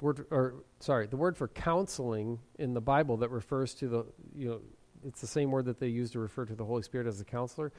word 0.01 0.27
or 0.31 0.57
sorry, 0.81 1.07
the 1.07 1.17
word 1.17 1.37
for 1.37 1.49
counseling 1.49 2.39
in 2.59 2.75
the 2.75 2.81
Bible 2.81 3.17
that 3.19 3.31
refers 3.31 3.75
to 3.77 3.89
the 3.89 4.07
you 4.37 4.49
know 4.49 4.61
it's 5.07 5.21
the 5.21 5.27
same 5.27 5.51
word 5.51 5.67
that 5.67 5.79
they 5.79 5.89
use 5.89 6.11
to 6.13 6.19
refer 6.19 6.45
to 6.45 6.55
the 6.55 6.65
Holy 6.65 6.83
Spirit 6.83 7.07
as 7.07 7.21
a 7.21 7.25
counselor. 7.25 7.73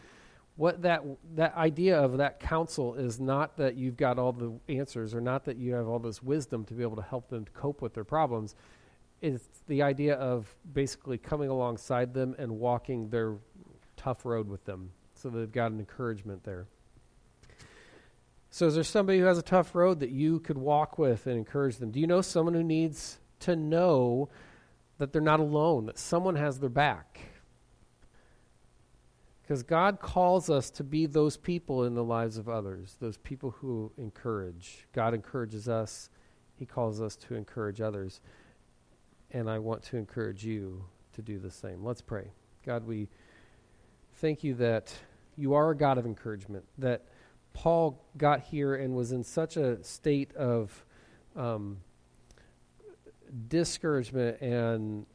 What 0.58 0.84
that 0.84 1.04
that 1.36 1.56
idea 1.56 2.00
of 2.00 2.18
that 2.18 2.39
counsel 2.39 2.96
is 2.96 3.20
not 3.20 3.58
that 3.58 3.76
you've 3.76 3.98
got 3.98 4.18
all 4.18 4.32
the 4.32 4.54
answers 4.74 5.13
or 5.13 5.22
not 5.22 5.46
that 5.46 5.58
you 5.58 5.74
have 5.74 5.88
all 5.88 6.00
this 6.00 6.24
wisdom 6.24 6.63
to 6.65 6.74
be 6.74 6.84
able 6.84 6.96
to 6.96 7.02
help 7.02 7.30
them 7.30 7.46
to 7.46 7.52
cope 7.52 7.82
with 7.82 7.94
their 7.94 8.06
problems. 8.06 8.56
It's 9.22 9.48
the 9.68 9.82
idea 9.82 10.15
of 10.15 10.54
basically 10.72 11.18
coming 11.18 11.50
alongside 11.50 12.13
them 12.13 12.36
and 12.38 12.60
walking 12.60 13.10
their 13.10 13.36
tough 13.98 14.26
road 14.26 14.48
with 14.48 14.63
them 14.65 14.91
so 15.13 15.30
they've 15.30 15.52
got 15.52 15.72
an 15.72 15.80
encouragement 15.80 16.44
there. 16.44 16.68
So, 18.50 18.68
is 18.68 18.76
there 18.76 18.84
somebody 18.84 19.20
who 19.20 19.26
has 19.26 19.38
a 19.38 19.41
tough 19.44 19.76
road 19.76 20.00
that 20.00 20.12
you 20.12 20.39
could 20.39 20.58
walk 20.58 20.98
with 20.98 21.28
and 21.28 21.38
encourage 21.38 21.78
them? 21.78 21.91
Do 21.91 22.00
you 22.00 22.08
know 22.08 22.22
someone 22.22 22.54
who 22.54 22.63
needs 22.63 23.20
to 23.41 23.56
know 23.56 24.30
that 24.98 25.12
they're 25.12 25.22
not 25.22 25.39
alone, 25.39 25.86
that 25.86 25.98
someone 25.98 26.36
has 26.36 26.60
their 26.60 26.70
back. 26.70 27.20
Because 29.45 29.62
God 29.62 29.99
calls 29.99 30.49
us 30.49 30.71
to 30.71 30.84
be 30.84 31.05
those 31.05 31.37
people 31.37 31.83
in 31.83 31.93
the 31.93 32.04
lives 32.04 32.37
of 32.37 32.50
others, 32.50 32.98
those 33.00 33.17
people 33.17 33.52
who 33.52 33.91
encourage. 33.98 34.87
God 34.91 35.13
encourages 35.13 35.69
us, 35.69 36.10
He 36.56 36.65
calls 36.65 37.00
us 37.00 37.15
to 37.17 37.35
encourage 37.35 37.79
others. 37.79 38.21
And 39.31 39.50
I 39.50 39.60
want 39.60 39.83
to 39.83 39.98
encourage 39.98 40.43
you 40.43 40.83
to 41.13 41.21
do 41.21 41.37
the 41.37 41.52
same. 41.52 41.83
Let's 41.83 42.02
pray. 42.02 42.31
God, 42.65 42.87
we 42.87 43.08
thank 44.15 44.43
you 44.43 44.56
that 44.56 44.93
you 45.35 45.54
are 45.54 45.71
a 45.71 45.77
God 45.77 45.98
of 45.98 46.06
encouragement, 46.06 46.65
that 46.77 47.04
Paul 47.54 48.04
got 48.17 48.41
here 48.41 48.75
and 48.75 48.96
was 48.96 49.12
in 49.12 49.23
such 49.23 49.58
a 49.58 49.83
state 49.83 50.33
of. 50.35 50.85
Um, 51.35 51.77
discouragement 53.48 54.39
and 54.41 55.06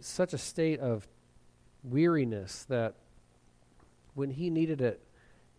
such 0.00 0.32
a 0.32 0.38
state 0.38 0.80
of 0.80 1.06
weariness 1.82 2.64
that 2.68 2.94
when 4.14 4.30
he 4.30 4.50
needed 4.50 4.80
it, 4.80 5.02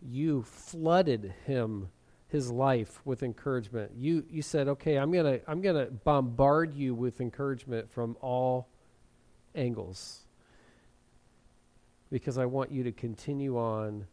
you 0.01 0.43
flooded 0.43 1.33
him 1.45 1.89
his 2.27 2.49
life 2.49 3.01
with 3.05 3.23
encouragement. 3.23 3.91
You 3.95 4.25
you 4.29 4.41
said, 4.41 4.67
"Okay, 4.67 4.97
I'm 4.97 5.11
going 5.11 5.25
to 5.25 5.51
I'm 5.51 5.61
going 5.61 5.75
to 5.75 5.91
bombard 5.91 6.73
you 6.73 6.95
with 6.95 7.21
encouragement 7.21 7.91
from 7.91 8.17
all 8.21 8.69
angles 9.53 10.25
because 12.09 12.37
I 12.37 12.45
want 12.45 12.71
you 12.71 12.83
to 12.83 12.91
continue 12.91 13.57
on 13.57 14.05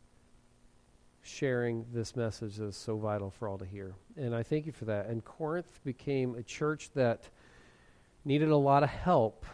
sharing 1.23 1.85
this 1.93 2.17
message 2.17 2.57
that 2.57 2.67
is 2.67 2.77
so 2.77 2.97
vital 2.97 3.31
for 3.31 3.49
all 3.49 3.59
to 3.59 3.65
hear. 3.65 3.95
And 4.17 4.35
I 4.35 4.43
thank 4.43 4.67
you 4.67 4.73
for 4.73 4.87
that. 4.87 5.07
And 5.07 5.25
Corinth 5.25 5.81
became 5.85 6.35
a 6.35 6.43
church 6.43 6.91
that 6.95 7.29
needed 8.25 8.49
a 8.51 8.57
lot 8.57 8.83
of 8.83 8.89
help. 8.89 9.45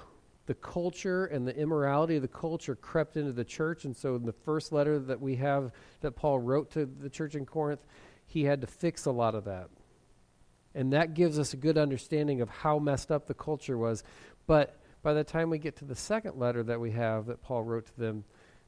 The 0.46 0.54
culture 0.54 1.26
and 1.26 1.46
the 1.46 1.56
immorality 1.56 2.16
of 2.16 2.22
the 2.22 2.28
culture 2.28 2.74
crept 2.74 3.16
into 3.16 3.32
the 3.32 3.44
church. 3.44 3.84
And 3.84 3.96
so, 3.96 4.14
in 4.16 4.24
the 4.24 4.32
first 4.32 4.72
letter 4.72 4.98
that 4.98 5.20
we 5.20 5.36
have 5.36 5.72
that 6.00 6.12
Paul 6.12 6.38
wrote 6.38 6.72
to 6.72 6.86
the 6.86 7.08
church 7.08 7.34
in 7.34 7.46
Corinth, 7.46 7.80
he 8.26 8.44
had 8.44 8.60
to 8.60 8.66
fix 8.66 9.06
a 9.06 9.10
lot 9.10 9.34
of 9.34 9.44
that. 9.44 9.70
And 10.74 10.92
that 10.92 11.14
gives 11.14 11.38
us 11.38 11.54
a 11.54 11.56
good 11.56 11.78
understanding 11.78 12.40
of 12.40 12.48
how 12.48 12.78
messed 12.78 13.10
up 13.10 13.26
the 13.26 13.34
culture 13.34 13.78
was. 13.78 14.02
But 14.46 14.80
by 15.02 15.14
the 15.14 15.24
time 15.24 15.50
we 15.50 15.58
get 15.58 15.76
to 15.76 15.84
the 15.84 15.94
second 15.94 16.38
letter 16.38 16.62
that 16.64 16.80
we 16.80 16.90
have 16.92 17.26
that 17.26 17.42
Paul 17.42 17.62
wrote 17.62 17.86
to 17.86 17.96
them, 17.96 18.24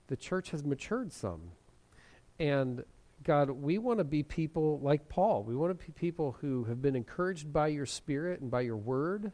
the 0.06 0.16
church 0.16 0.50
has 0.50 0.64
matured 0.64 1.12
some. 1.12 1.50
And 2.38 2.84
God, 3.24 3.50
we 3.50 3.78
want 3.78 3.98
to 3.98 4.04
be 4.04 4.22
people 4.22 4.78
like 4.80 5.08
Paul. 5.08 5.42
We 5.42 5.56
want 5.56 5.76
to 5.76 5.86
be 5.86 5.92
people 5.92 6.36
who 6.40 6.64
have 6.64 6.80
been 6.80 6.94
encouraged 6.94 7.52
by 7.52 7.68
your 7.68 7.86
spirit 7.86 8.40
and 8.40 8.50
by 8.50 8.60
your 8.60 8.76
word. 8.76 9.32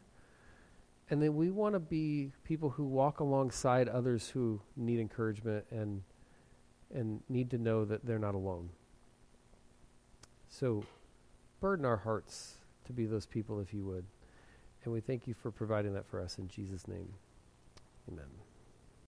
And 1.09 1.21
then 1.21 1.35
we 1.35 1.51
want 1.51 1.75
to 1.75 1.79
be 1.79 2.31
people 2.43 2.69
who 2.69 2.85
walk 2.85 3.19
alongside 3.19 3.89
others 3.89 4.29
who 4.29 4.61
need 4.75 4.99
encouragement 4.99 5.65
and 5.69 6.03
and 6.93 7.21
need 7.27 7.49
to 7.49 7.57
know 7.57 7.85
that 7.85 8.05
they're 8.05 8.19
not 8.19 8.35
alone. 8.35 8.69
So 10.47 10.83
burden 11.59 11.85
our 11.85 11.97
hearts 11.97 12.57
to 12.85 12.93
be 12.93 13.05
those 13.05 13.25
people 13.25 13.59
if 13.59 13.73
you 13.73 13.83
would. 13.85 14.05
And 14.83 14.93
we 14.93 15.01
thank 15.01 15.27
you 15.27 15.33
for 15.33 15.49
providing 15.49 15.93
that 15.93 16.05
for 16.05 16.21
us 16.21 16.37
in 16.37 16.47
Jesus' 16.47 16.87
name. 16.87 17.07
Amen. 18.11 18.42